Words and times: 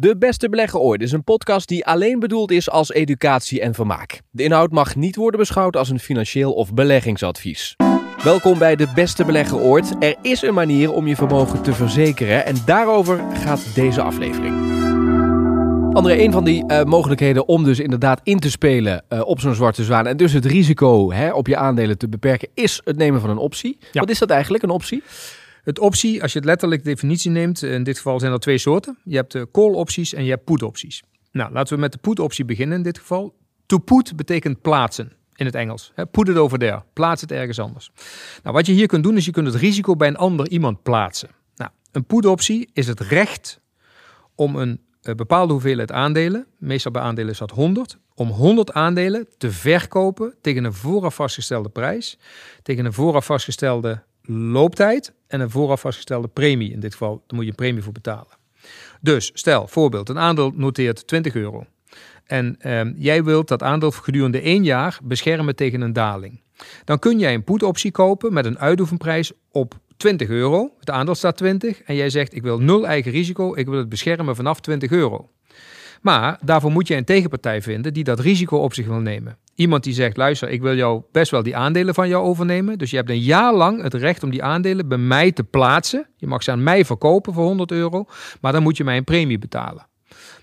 De 0.00 0.16
Beste 0.16 0.48
Belegger 0.48 0.80
Ooit 0.80 1.02
is 1.02 1.12
een 1.12 1.24
podcast 1.24 1.68
die 1.68 1.86
alleen 1.86 2.18
bedoeld 2.18 2.50
is 2.50 2.70
als 2.70 2.92
educatie 2.92 3.60
en 3.60 3.74
vermaak. 3.74 4.20
De 4.30 4.42
inhoud 4.42 4.70
mag 4.70 4.96
niet 4.96 5.16
worden 5.16 5.40
beschouwd 5.40 5.76
als 5.76 5.88
een 5.88 6.00
financieel 6.00 6.52
of 6.52 6.74
beleggingsadvies. 6.74 7.76
Welkom 8.22 8.58
bij 8.58 8.76
De 8.76 8.88
Beste 8.94 9.24
Belegger 9.24 9.58
Ooit. 9.58 9.96
Er 9.98 10.16
is 10.22 10.42
een 10.42 10.54
manier 10.54 10.92
om 10.92 11.06
je 11.06 11.16
vermogen 11.16 11.62
te 11.62 11.72
verzekeren 11.72 12.46
en 12.46 12.56
daarover 12.66 13.20
gaat 13.32 13.74
deze 13.74 14.02
aflevering. 14.02 14.54
André, 15.92 16.18
een 16.18 16.32
van 16.32 16.44
die 16.44 16.64
uh, 16.66 16.82
mogelijkheden 16.82 17.48
om 17.48 17.64
dus 17.64 17.78
inderdaad 17.78 18.20
in 18.22 18.38
te 18.38 18.50
spelen 18.50 19.04
uh, 19.08 19.20
op 19.26 19.40
zo'n 19.40 19.54
zwarte 19.54 19.84
zwaan 19.84 20.06
en 20.06 20.16
dus 20.16 20.32
het 20.32 20.44
risico 20.44 21.12
hè, 21.12 21.32
op 21.32 21.46
je 21.46 21.56
aandelen 21.56 21.98
te 21.98 22.08
beperken, 22.08 22.48
is 22.54 22.80
het 22.84 22.96
nemen 22.96 23.20
van 23.20 23.30
een 23.30 23.38
optie. 23.38 23.78
Ja. 23.92 24.00
Wat 24.00 24.10
is 24.10 24.18
dat 24.18 24.30
eigenlijk, 24.30 24.62
een 24.62 24.70
optie? 24.70 25.02
Het 25.62 25.78
optie, 25.78 26.22
als 26.22 26.32
je 26.32 26.38
het 26.38 26.46
letterlijk 26.46 26.84
definitie 26.84 27.30
neemt, 27.30 27.62
in 27.62 27.82
dit 27.82 27.96
geval 27.96 28.20
zijn 28.20 28.32
er 28.32 28.40
twee 28.40 28.58
soorten. 28.58 28.98
Je 29.04 29.16
hebt 29.16 29.32
de 29.32 29.48
call 29.52 29.72
opties 29.72 30.14
en 30.14 30.24
je 30.24 30.30
hebt 30.30 30.44
put 30.44 30.62
opties. 30.62 31.02
Nou, 31.32 31.52
laten 31.52 31.74
we 31.74 31.80
met 31.80 31.92
de 31.92 31.98
put 31.98 32.18
optie 32.18 32.44
beginnen 32.44 32.76
in 32.76 32.82
dit 32.82 32.98
geval. 32.98 33.34
To 33.66 33.78
put 33.78 34.16
betekent 34.16 34.60
plaatsen 34.60 35.12
in 35.34 35.46
het 35.46 35.54
Engels. 35.54 35.92
Put 36.10 36.28
it 36.28 36.36
over 36.36 36.58
there. 36.58 36.82
Plaats 36.92 37.20
het 37.20 37.32
ergens 37.32 37.58
anders. 37.58 37.90
Nou, 38.42 38.54
wat 38.54 38.66
je 38.66 38.72
hier 38.72 38.86
kunt 38.86 39.02
doen 39.02 39.16
is 39.16 39.24
je 39.24 39.30
kunt 39.30 39.46
het 39.46 39.56
risico 39.56 39.96
bij 39.96 40.08
een 40.08 40.16
ander 40.16 40.48
iemand 40.48 40.82
plaatsen. 40.82 41.28
Nou, 41.56 41.70
een 41.92 42.04
put 42.04 42.26
optie 42.26 42.70
is 42.72 42.86
het 42.86 43.00
recht 43.00 43.60
om 44.34 44.56
een 44.56 44.80
bepaalde 45.00 45.52
hoeveelheid 45.52 45.92
aandelen, 45.92 46.46
meestal 46.58 46.92
bij 46.92 47.02
aandelen 47.02 47.30
is 47.30 47.38
dat 47.38 47.50
100, 47.50 47.98
om 48.14 48.28
100 48.28 48.72
aandelen 48.72 49.28
te 49.38 49.50
verkopen 49.50 50.34
tegen 50.40 50.64
een 50.64 50.72
vooraf 50.72 51.14
vastgestelde 51.14 51.68
prijs, 51.68 52.18
tegen 52.62 52.84
een 52.84 52.92
vooraf 52.92 53.24
vastgestelde 53.24 54.02
looptijd 54.30 55.12
en 55.26 55.40
een 55.40 55.50
vooraf 55.50 55.80
vastgestelde 55.80 56.28
premie. 56.28 56.72
In 56.72 56.80
dit 56.80 56.92
geval, 56.92 57.22
daar 57.26 57.36
moet 57.36 57.44
je 57.44 57.50
een 57.50 57.56
premie 57.56 57.82
voor 57.82 57.92
betalen. 57.92 58.38
Dus 59.00 59.30
stel, 59.34 59.68
voorbeeld, 59.68 60.08
een 60.08 60.18
aandeel 60.18 60.52
noteert 60.54 61.06
20 61.06 61.34
euro. 61.34 61.66
En 62.24 62.56
ehm, 62.58 62.92
jij 62.96 63.24
wilt 63.24 63.48
dat 63.48 63.62
aandeel 63.62 63.90
gedurende 63.90 64.40
één 64.40 64.64
jaar 64.64 64.98
beschermen 65.02 65.56
tegen 65.56 65.80
een 65.80 65.92
daling. 65.92 66.40
Dan 66.84 66.98
kun 66.98 67.18
jij 67.18 67.34
een 67.34 67.44
put-optie 67.44 67.90
kopen 67.90 68.32
met 68.32 68.44
een 68.44 68.58
uitoefenprijs 68.58 69.32
op 69.50 69.78
20 69.96 70.28
euro. 70.28 70.72
Het 70.78 70.90
aandeel 70.90 71.14
staat 71.14 71.36
20 71.36 71.82
en 71.82 71.94
jij 71.94 72.10
zegt 72.10 72.34
ik 72.34 72.42
wil 72.42 72.58
nul 72.58 72.86
eigen 72.86 73.12
risico, 73.12 73.54
ik 73.54 73.66
wil 73.66 73.78
het 73.78 73.88
beschermen 73.88 74.36
vanaf 74.36 74.60
20 74.60 74.90
euro. 74.90 75.30
Maar 76.00 76.38
daarvoor 76.44 76.70
moet 76.70 76.88
je 76.88 76.96
een 76.96 77.04
tegenpartij 77.04 77.62
vinden 77.62 77.92
die 77.92 78.04
dat 78.04 78.20
risico 78.20 78.56
op 78.56 78.74
zich 78.74 78.86
wil 78.86 78.98
nemen. 78.98 79.36
Iemand 79.54 79.84
die 79.84 79.92
zegt, 79.92 80.16
luister, 80.16 80.48
ik 80.48 80.62
wil 80.62 80.76
jou 80.76 81.02
best 81.12 81.30
wel 81.30 81.42
die 81.42 81.56
aandelen 81.56 81.94
van 81.94 82.08
jou 82.08 82.24
overnemen. 82.24 82.78
Dus 82.78 82.90
je 82.90 82.96
hebt 82.96 83.10
een 83.10 83.20
jaar 83.20 83.54
lang 83.54 83.82
het 83.82 83.94
recht 83.94 84.22
om 84.22 84.30
die 84.30 84.42
aandelen 84.42 84.88
bij 84.88 84.98
mij 84.98 85.32
te 85.32 85.44
plaatsen. 85.44 86.06
Je 86.16 86.26
mag 86.26 86.42
ze 86.42 86.50
aan 86.50 86.62
mij 86.62 86.84
verkopen 86.84 87.32
voor 87.32 87.44
100 87.44 87.72
euro, 87.72 88.06
maar 88.40 88.52
dan 88.52 88.62
moet 88.62 88.76
je 88.76 88.84
mij 88.84 88.96
een 88.96 89.04
premie 89.04 89.38
betalen. 89.38 89.86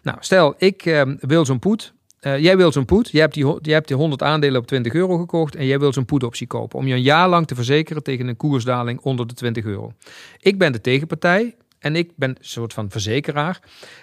Nou, 0.01 0.17
stel, 0.19 0.55
ik 0.57 0.85
uh, 0.85 1.01
wil 1.19 1.45
zo'n 1.45 1.59
poet. 1.59 1.93
Uh, 2.21 2.39
jij 2.39 2.57
wil 2.57 2.71
zo'n 2.71 2.85
poet. 2.85 3.09
Je 3.11 3.19
hebt, 3.19 3.33
die, 3.33 3.45
je 3.61 3.71
hebt 3.71 3.87
die 3.87 3.97
100 3.97 4.23
aandelen 4.23 4.61
op 4.61 4.67
20 4.67 4.93
euro 4.93 5.17
gekocht 5.17 5.55
en 5.55 5.65
jij 5.65 5.79
wil 5.79 5.93
zo'n 5.93 6.05
poetoptie 6.05 6.47
kopen. 6.47 6.79
Om 6.79 6.87
je 6.87 6.93
een 6.93 7.01
jaar 7.01 7.29
lang 7.29 7.47
te 7.47 7.55
verzekeren 7.55 8.03
tegen 8.03 8.27
een 8.27 8.37
koersdaling 8.37 8.99
onder 8.99 9.27
de 9.27 9.33
20 9.33 9.65
euro. 9.65 9.91
Ik 10.39 10.57
ben 10.57 10.71
de 10.71 10.81
tegenpartij. 10.81 11.55
En 11.79 11.95
ik 11.95 12.11
ben 12.15 12.29
een 12.29 12.37
soort 12.39 12.73
van 12.73 12.89
verzekeraar. 12.89 13.59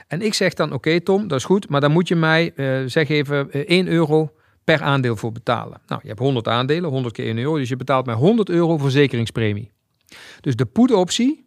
En 0.08 0.22
ik 0.22 0.34
zeg 0.34 0.54
dan: 0.54 0.72
Oké, 0.72 1.00
Tom, 1.00 1.28
dat 1.28 1.38
is 1.38 1.44
goed. 1.44 1.68
Maar 1.68 1.80
dan 1.80 1.92
moet 1.92 2.08
je 2.08 2.16
mij, 2.16 2.52
uh, 2.56 2.82
zeg 2.86 3.08
even, 3.08 3.50
1 3.50 3.86
euro 3.86 4.32
per 4.64 4.82
aandeel 4.82 5.16
voor 5.16 5.32
betalen. 5.32 5.80
Nou, 5.86 6.00
je 6.02 6.08
hebt 6.08 6.20
100 6.20 6.48
aandelen, 6.48 6.90
100 6.90 7.14
keer 7.14 7.26
1 7.26 7.38
euro, 7.38 7.56
dus 7.56 7.68
je 7.68 7.76
betaalt 7.76 8.06
mij 8.06 8.14
100 8.14 8.48
euro 8.48 8.78
verzekeringspremie. 8.78 9.70
Dus 10.40 10.56
de 10.56 10.66
put-optie 10.66 11.46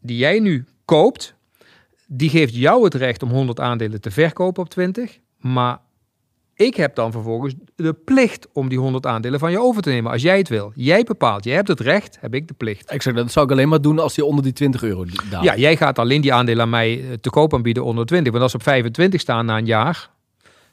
die 0.00 0.16
jij 0.16 0.40
nu 0.40 0.64
koopt, 0.84 1.34
die 2.06 2.30
geeft 2.30 2.54
jou 2.54 2.84
het 2.84 2.94
recht 2.94 3.22
om 3.22 3.30
100 3.30 3.60
aandelen 3.60 4.00
te 4.00 4.10
verkopen 4.10 4.62
op 4.62 4.68
20, 4.68 5.18
maar 5.38 5.78
ik 6.56 6.76
heb 6.76 6.94
dan 6.94 7.12
vervolgens 7.12 7.54
de 7.74 7.92
plicht 7.92 8.48
om 8.52 8.68
die 8.68 8.78
100 8.78 9.06
aandelen 9.06 9.38
van 9.38 9.50
je 9.50 9.60
over 9.60 9.82
te 9.82 9.88
nemen 9.88 10.12
als 10.12 10.22
jij 10.22 10.38
het 10.38 10.48
wil. 10.48 10.72
Jij 10.74 11.02
bepaalt, 11.02 11.44
jij 11.44 11.54
hebt 11.54 11.68
het 11.68 11.80
recht, 11.80 12.18
heb 12.20 12.34
ik 12.34 12.48
de 12.48 12.54
plicht. 12.54 12.90
Exact, 12.90 13.16
dat 13.16 13.32
zou 13.32 13.46
ik 13.46 13.52
alleen 13.52 13.68
maar 13.68 13.80
doen 13.80 13.98
als 13.98 14.14
die 14.14 14.24
onder 14.24 14.44
die 14.44 14.52
20 14.52 14.82
euro 14.82 15.04
daalt. 15.30 15.44
Ja, 15.44 15.56
jij 15.56 15.76
gaat 15.76 15.98
alleen 15.98 16.20
die 16.20 16.32
aandelen 16.32 16.62
aan 16.62 16.70
mij 16.70 17.00
eh, 17.00 17.12
te 17.20 17.30
koop 17.30 17.54
aanbieden 17.54 17.84
onder 17.84 18.06
20. 18.06 18.30
Want 18.30 18.42
als 18.42 18.52
ze 18.52 18.58
op 18.58 18.64
25 18.64 19.20
staan 19.20 19.46
na 19.46 19.58
een 19.58 19.66
jaar, 19.66 20.10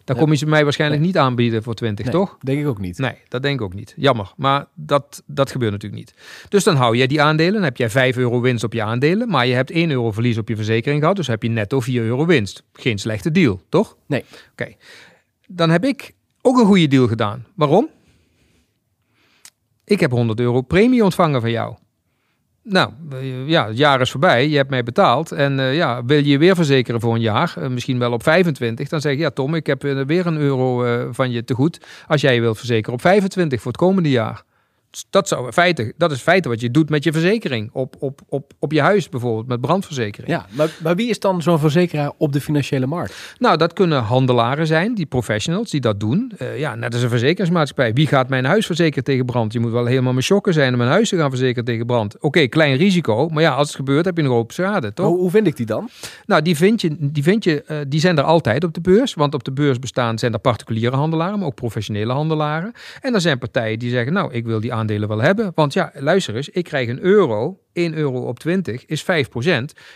dan 0.03 0.18
kom 0.18 0.31
je 0.31 0.38
ze 0.38 0.46
mij 0.46 0.63
waarschijnlijk 0.63 1.02
niet 1.02 1.18
aanbieden 1.18 1.63
voor 1.63 1.74
20, 1.74 2.09
toch? 2.09 2.38
Denk 2.40 2.59
ik 2.59 2.68
ook 2.68 2.80
niet. 2.80 2.97
Nee, 2.97 3.16
dat 3.28 3.41
denk 3.41 3.59
ik 3.59 3.66
ook 3.66 3.74
niet. 3.74 3.94
Jammer. 3.97 4.31
Maar 4.38 4.66
dat, 4.74 5.24
dat 5.25 5.52
gebeurt 5.52 5.72
natuurlijk 5.72 6.02
niet. 6.02 6.13
Dus 6.50 6.63
dan 6.63 6.75
hou 6.75 6.97
je 6.97 7.07
die 7.07 7.22
aandelen. 7.22 7.53
Dan 7.53 7.63
heb 7.63 7.78
jij 7.78 7.90
5 7.90 8.18
euro 8.18 8.41
winst 8.41 8.63
op 8.63 8.74
je 8.74 8.84
aandelen. 8.84 9.30
Maar 9.30 9.47
je 9.47 9.53
hebt 9.53 9.72
1 9.72 9.91
euro 9.91 10.12
verlies 10.12 10.38
op 10.38 10.47
je 10.47 10.56
verzekering 10.56 11.02
gehad. 11.02 11.16
Dus 11.16 11.28
heb 11.28 11.44
je 11.44 11.50
netto 11.50 11.80
4 11.80 12.03
euro 12.03 12.25
winst. 12.25 12.63
Geen 12.74 12.97
slechte 12.97 13.31
deal, 13.31 13.62
toch? 13.69 13.97
Nee. 14.06 14.25
Oké. 14.52 14.75
Dan 15.48 15.70
heb 15.70 15.86
ik 15.86 16.14
ook 16.42 16.58
een 16.58 16.66
goede 16.66 16.88
deal 16.88 17.08
gedaan. 17.08 17.46
Waarom? 17.56 17.90
Ik 19.86 20.00
heb 20.00 20.12
100 20.12 20.40
euro 20.40 20.62
premie 20.62 21.04
ontvangen 21.04 21.42
van 21.42 21.52
jou. 21.52 21.76
Nou, 22.64 22.92
ja, 23.46 23.68
het 23.68 23.78
jaar 23.78 24.02
is 24.02 24.12
voorbij. 24.12 24.48
Je 24.48 24.56
hebt 24.56 24.70
mij 24.70 24.84
betaald. 24.84 25.31
En 25.31 25.58
uh, 25.59 25.76
ja, 25.76 26.06
wil 26.06 26.18
je 26.18 26.26
je 26.26 26.38
weer 26.38 26.56
verzekeren 26.56 27.00
voor 27.00 27.14
een 27.14 27.22
jaar? 27.22 27.56
Uh, 27.59 27.68
misschien 27.68 28.00
wel 28.00 28.12
op 28.12 28.24
25. 28.24 28.90
Dan 28.90 29.02
zeg 29.02 29.14
ik, 29.14 29.20
ja 29.20 29.30
Tom, 29.30 29.56
ik 29.56 29.66
heb 29.66 29.81
weer 29.81 30.26
een 30.26 30.38
euro 30.38 31.12
van 31.12 31.31
je 31.31 31.44
te 31.44 31.54
goed. 31.54 31.86
Als 32.08 32.22
jij 32.22 32.36
je 32.36 32.42
wilt 32.42 32.58
verzekeren 32.58 32.94
op 32.94 33.02
25 33.02 33.62
voor 33.62 33.72
het 33.72 33.81
komende 33.81 34.10
jaar 34.10 34.44
dat, 35.09 35.28
zou 35.28 35.52
feite, 35.52 35.94
dat 35.98 36.12
is 36.12 36.22
feite 36.22 36.50
wat 36.50 36.62
je 36.62 36.72
doet 36.72 36.90
met 36.90 37.04
je 37.04 37.12
verzekering. 37.12 37.70
Op, 37.74 37.96
op, 38.00 38.22
op, 38.28 38.54
op 38.59 38.72
je 38.72 38.81
huis 38.81 39.09
bijvoorbeeld, 39.09 39.48
met 39.48 39.62
brandverzekering. 39.62 40.31
Ja, 40.31 40.46
maar, 40.50 40.70
maar 40.84 40.96
wie 40.96 41.09
is 41.09 41.20
dan 41.20 41.42
zo'n 41.42 41.59
verzekeraar 41.59 42.12
op 42.18 42.34
de 42.34 42.42
financiële 42.42 42.86
markt? 42.86 43.36
Nou, 43.40 43.58
dat 43.58 43.74
kunnen 43.74 44.02
handelaren 44.02 44.68
zijn, 44.68 44.96
die 44.96 45.06
professionals 45.06 45.70
die 45.70 45.81
dat 45.81 46.00
doen. 46.00 46.31
Uh, 46.42 46.59
ja, 46.59 46.76
net 46.76 46.94
als 46.94 47.04
een 47.04 47.09
verzekeringsmaatschappij. 47.09 47.94
Wie 47.94 48.08
gaat 48.08 48.30
mijn 48.30 48.46
huis 48.46 48.66
verzekeren 48.66 49.04
tegen 49.04 49.26
brand? 49.26 49.54
Je 49.54 49.59
moet 49.59 49.72
wel 49.72 49.86
helemaal 49.86 50.12
mijn 50.12 50.24
shocken 50.24 50.54
zijn 50.54 50.72
om 50.72 50.78
mijn 50.78 50.90
huis 50.90 51.10
te 51.10 51.18
gaan 51.18 51.30
verzekeren 51.30 51.66
tegen 51.66 51.86
brand. 51.86 52.20
Oké, 52.20 52.48
klein 52.48 52.75
risico, 52.75 53.30
maar 53.30 53.44
ja, 53.44 53.54
als 53.54 53.68
het 53.68 53.75
gebeurt 53.75 54.06
heb 54.06 54.18
je 54.18 54.24
nog 54.24 54.31
hoop 54.31 54.52
schade, 54.52 54.94
toch? 54.94 55.08
Hoe, 55.08 55.18
hoe, 55.18 55.30
vind 55.30 55.48
ik 55.48 55.58
die 55.58 55.66
dan? 55.66 55.90
Nou, 56.25 56.42
die 56.42 56.56
vind 56.56 56.81
je, 56.81 56.96
die, 57.00 57.24
vind 57.24 57.44
je 57.44 57.64
uh, 57.68 57.78
die 57.88 58.00
zijn 58.00 58.18
er 58.18 58.24
altijd 58.24 58.64
op 58.64 58.74
de 58.74 58.81
beurs. 58.81 59.14
Want 59.14 59.34
op 59.34 59.44
de 59.44 59.52
beurs 59.52 59.80
bestaan 59.80 60.20
zijn 60.20 60.34
er 60.34 60.40
particuliere 60.40 60.96
handelaren, 60.96 61.40
maar 61.40 61.48
ook 61.48 61.56
professionele 61.56 62.14
handelaren. 62.14 62.72
En 63.02 63.14
er 63.14 63.22
zijn 63.22 63.38
partijen 63.38 63.80
die 63.80 63.90
zeggen, 63.90 64.14
nou, 64.14 64.34
ik 64.34 64.46
wil 64.46 64.60
die 64.60 64.74
aandelen 64.83 65.07
wel 65.07 65.21
hebben. 65.21 65.51
Want 65.55 65.73
ja, 65.73 65.91
luister 65.94 66.35
eens, 66.35 66.49
ik 66.49 66.63
krijg 66.63 66.89
een 66.89 66.99
euro. 66.99 67.59
1 67.73 67.94
euro 67.94 68.27
op 68.27 68.39
20 68.39 68.85
is 68.85 69.03
5%. 69.03 69.05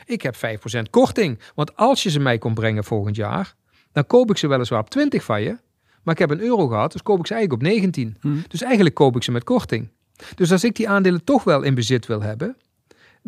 Ik 0.06 0.22
heb 0.22 0.36
5% 0.36 0.90
korting. 0.90 1.40
Want 1.56 1.76
als 1.76 2.04
je 2.04 2.10
ze 2.10 2.20
mij 2.20 2.38
komt 2.38 2.56
brengen 2.56 2.84
volgend 2.84 3.16
jaar, 3.16 3.56
dan 3.92 4.06
koop 4.06 4.30
ik 4.30 4.38
ze 4.38 4.48
weliswaar 4.48 4.80
op 4.80 4.90
20 4.90 5.24
van 5.24 5.42
je. 5.42 5.58
Maar 6.04 6.14
ik 6.14 6.20
heb 6.20 6.30
een 6.30 6.42
euro 6.42 6.68
gehad, 6.68 6.92
dus 6.92 7.02
koop 7.02 7.20
ik 7.20 7.28
ze 7.28 7.34
eigenlijk 7.34 7.64
op 7.64 7.70
19. 7.70 8.18
Hmm. 8.22 8.44
Dus 8.48 8.62
eigenlijk 8.62 8.96
koop 8.96 9.16
ik 9.16 9.24
ze 9.24 9.32
met 9.32 9.44
korting. 9.44 9.90
Dus 10.36 10.52
als 10.52 10.64
ik 10.64 10.76
die 10.76 10.90
aandelen 10.90 11.24
toch 11.24 11.44
wel 11.44 11.62
in 11.62 11.76
bezit 11.76 12.06
wil 12.06 12.22
hebben, 12.22 12.58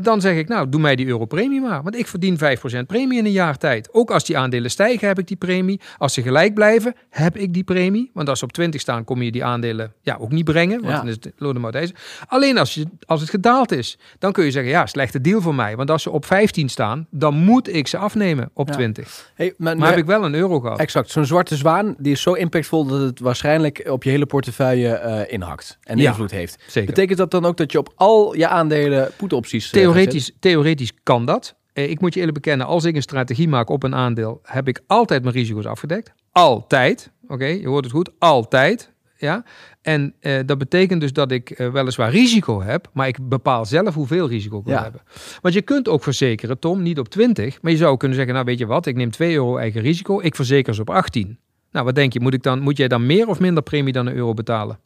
dan 0.01 0.21
zeg 0.21 0.35
ik, 0.35 0.47
nou, 0.47 0.69
doe 0.69 0.81
mij 0.81 0.95
die 0.95 1.07
europremie 1.07 1.61
maar. 1.61 1.83
Want 1.83 1.95
ik 1.95 2.07
verdien 2.07 2.37
5% 2.37 2.85
premie 2.87 3.17
in 3.17 3.25
een 3.25 3.31
jaar 3.31 3.57
tijd. 3.57 3.89
Ook 3.91 4.11
als 4.11 4.25
die 4.25 4.37
aandelen 4.37 4.71
stijgen, 4.71 5.07
heb 5.07 5.19
ik 5.19 5.27
die 5.27 5.37
premie. 5.37 5.79
Als 5.97 6.13
ze 6.13 6.21
gelijk 6.21 6.53
blijven, 6.53 6.95
heb 7.09 7.37
ik 7.37 7.53
die 7.53 7.63
premie. 7.63 8.11
Want 8.13 8.29
als 8.29 8.39
ze 8.39 8.45
op 8.45 8.51
20 8.51 8.81
staan, 8.81 9.03
kom 9.03 9.21
je 9.21 9.31
die 9.31 9.43
aandelen 9.43 9.93
ja, 10.01 10.17
ook 10.19 10.31
niet 10.31 10.45
brengen. 10.45 10.81
Want 10.81 10.95
dan 10.95 11.07
is 11.07 11.13
het 11.13 11.31
loden 11.37 11.71
deze. 11.71 11.93
Alleen 12.27 12.57
als, 12.57 12.73
je, 12.73 12.85
als 13.05 13.21
het 13.21 13.29
gedaald 13.29 13.71
is, 13.71 13.97
dan 14.19 14.31
kun 14.31 14.45
je 14.45 14.51
zeggen, 14.51 14.71
ja, 14.71 14.85
slechte 14.85 15.21
deal 15.21 15.41
voor 15.41 15.55
mij. 15.55 15.75
Want 15.75 15.89
als 15.89 16.03
ze 16.03 16.09
op 16.09 16.25
15 16.25 16.69
staan, 16.69 17.07
dan 17.09 17.35
moet 17.35 17.73
ik 17.73 17.87
ze 17.87 17.97
afnemen 17.97 18.49
op 18.53 18.71
20. 18.71 19.31
Hey, 19.35 19.53
maar, 19.57 19.77
maar, 19.77 19.89
heb 19.89 19.97
ik 19.97 20.05
wel 20.05 20.25
een 20.25 20.35
euro 20.35 20.59
gehad. 20.59 20.79
Exact. 20.79 21.09
Zo'n 21.09 21.25
zwarte 21.25 21.55
zwaan, 21.55 21.95
die 21.97 22.11
is 22.11 22.21
zo 22.21 22.33
impactvol 22.33 22.85
dat 22.85 23.01
het 23.01 23.19
waarschijnlijk 23.19 23.83
op 23.89 24.03
je 24.03 24.09
hele 24.09 24.25
portefeuille 24.25 25.01
uh, 25.05 25.33
inhakt. 25.33 25.77
En 25.83 25.99
invloed 25.99 26.31
heeft. 26.31 26.57
Zeker. 26.67 26.89
Betekent 26.93 27.17
dat 27.17 27.31
dan 27.31 27.45
ook 27.45 27.57
dat 27.57 27.71
je 27.71 27.77
op 27.77 27.93
al 27.95 28.35
je 28.35 28.47
aandelen 28.47 29.11
put-opties 29.17 29.69
Theoretisch, 29.93 30.31
theoretisch 30.39 30.91
kan 31.03 31.25
dat. 31.25 31.55
Eh, 31.73 31.89
ik 31.89 32.01
moet 32.01 32.13
je 32.13 32.19
eerlijk 32.19 32.41
bekennen, 32.41 32.67
als 32.67 32.85
ik 32.85 32.95
een 32.95 33.01
strategie 33.01 33.47
maak 33.47 33.69
op 33.69 33.83
een 33.83 33.95
aandeel, 33.95 34.39
heb 34.43 34.67
ik 34.67 34.81
altijd 34.87 35.23
mijn 35.23 35.35
risico's 35.35 35.65
afgedekt. 35.65 36.13
Altijd. 36.31 37.11
Oké, 37.27 37.45
je 37.45 37.67
hoort 37.67 37.83
het 37.83 37.93
goed. 37.93 38.11
Altijd. 38.19 38.91
Ja. 39.17 39.43
En 39.81 40.13
eh, 40.19 40.39
dat 40.45 40.57
betekent 40.57 41.01
dus 41.01 41.13
dat 41.13 41.31
ik 41.31 41.59
uh, 41.59 41.71
weliswaar 41.71 42.11
risico 42.11 42.61
heb, 42.61 42.89
maar 42.93 43.07
ik 43.07 43.29
bepaal 43.29 43.65
zelf 43.65 43.93
hoeveel 43.93 44.27
risico 44.27 44.59
ik 44.59 44.65
wil 44.65 44.77
hebben. 44.79 45.01
Want 45.41 45.53
je 45.53 45.61
kunt 45.61 45.87
ook 45.87 46.03
verzekeren, 46.03 46.59
Tom, 46.59 46.81
niet 46.81 46.99
op 46.99 47.09
20, 47.09 47.61
maar 47.61 47.71
je 47.71 47.77
zou 47.77 47.97
kunnen 47.97 48.17
zeggen, 48.17 48.33
nou 48.33 48.45
weet 48.45 48.59
je 48.59 48.65
wat, 48.65 48.85
ik 48.85 48.95
neem 48.95 49.11
2 49.11 49.33
euro 49.33 49.57
eigen 49.57 49.81
risico, 49.81 50.19
ik 50.21 50.35
verzeker 50.35 50.75
ze 50.75 50.81
op 50.81 50.89
18. 50.89 51.39
Nou, 51.71 51.85
wat 51.85 51.95
denk 51.95 52.13
je, 52.13 52.19
moet, 52.19 52.33
ik 52.33 52.43
dan, 52.43 52.59
moet 52.59 52.77
jij 52.77 52.87
dan 52.87 53.05
meer 53.05 53.27
of 53.27 53.39
minder 53.39 53.63
premie 53.63 53.93
dan 53.93 54.07
een 54.07 54.15
euro 54.15 54.33
betalen? 54.33 54.79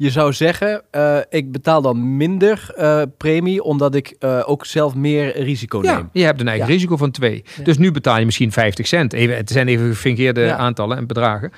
Je 0.00 0.10
zou 0.10 0.32
zeggen, 0.32 0.82
uh, 0.92 1.18
ik 1.28 1.52
betaal 1.52 1.82
dan 1.82 2.16
minder 2.16 2.74
uh, 2.78 3.02
premie, 3.16 3.62
omdat 3.62 3.94
ik 3.94 4.16
uh, 4.20 4.42
ook 4.46 4.66
zelf 4.66 4.94
meer 4.94 5.42
risico 5.42 5.82
ja, 5.82 5.96
neem. 5.96 6.08
je 6.12 6.24
hebt 6.24 6.40
een 6.40 6.48
eigen 6.48 6.66
ja. 6.66 6.72
risico 6.72 6.96
van 6.96 7.10
2. 7.10 7.44
Ja. 7.56 7.64
Dus 7.64 7.78
nu 7.78 7.92
betaal 7.92 8.18
je 8.18 8.24
misschien 8.24 8.52
50 8.52 8.86
cent. 8.86 9.12
Even, 9.12 9.36
het 9.36 9.50
zijn 9.50 9.68
even 9.68 9.88
gefingeerde 9.88 10.52
aantallen 10.52 10.96
en 10.96 11.06
bedragen. 11.06 11.52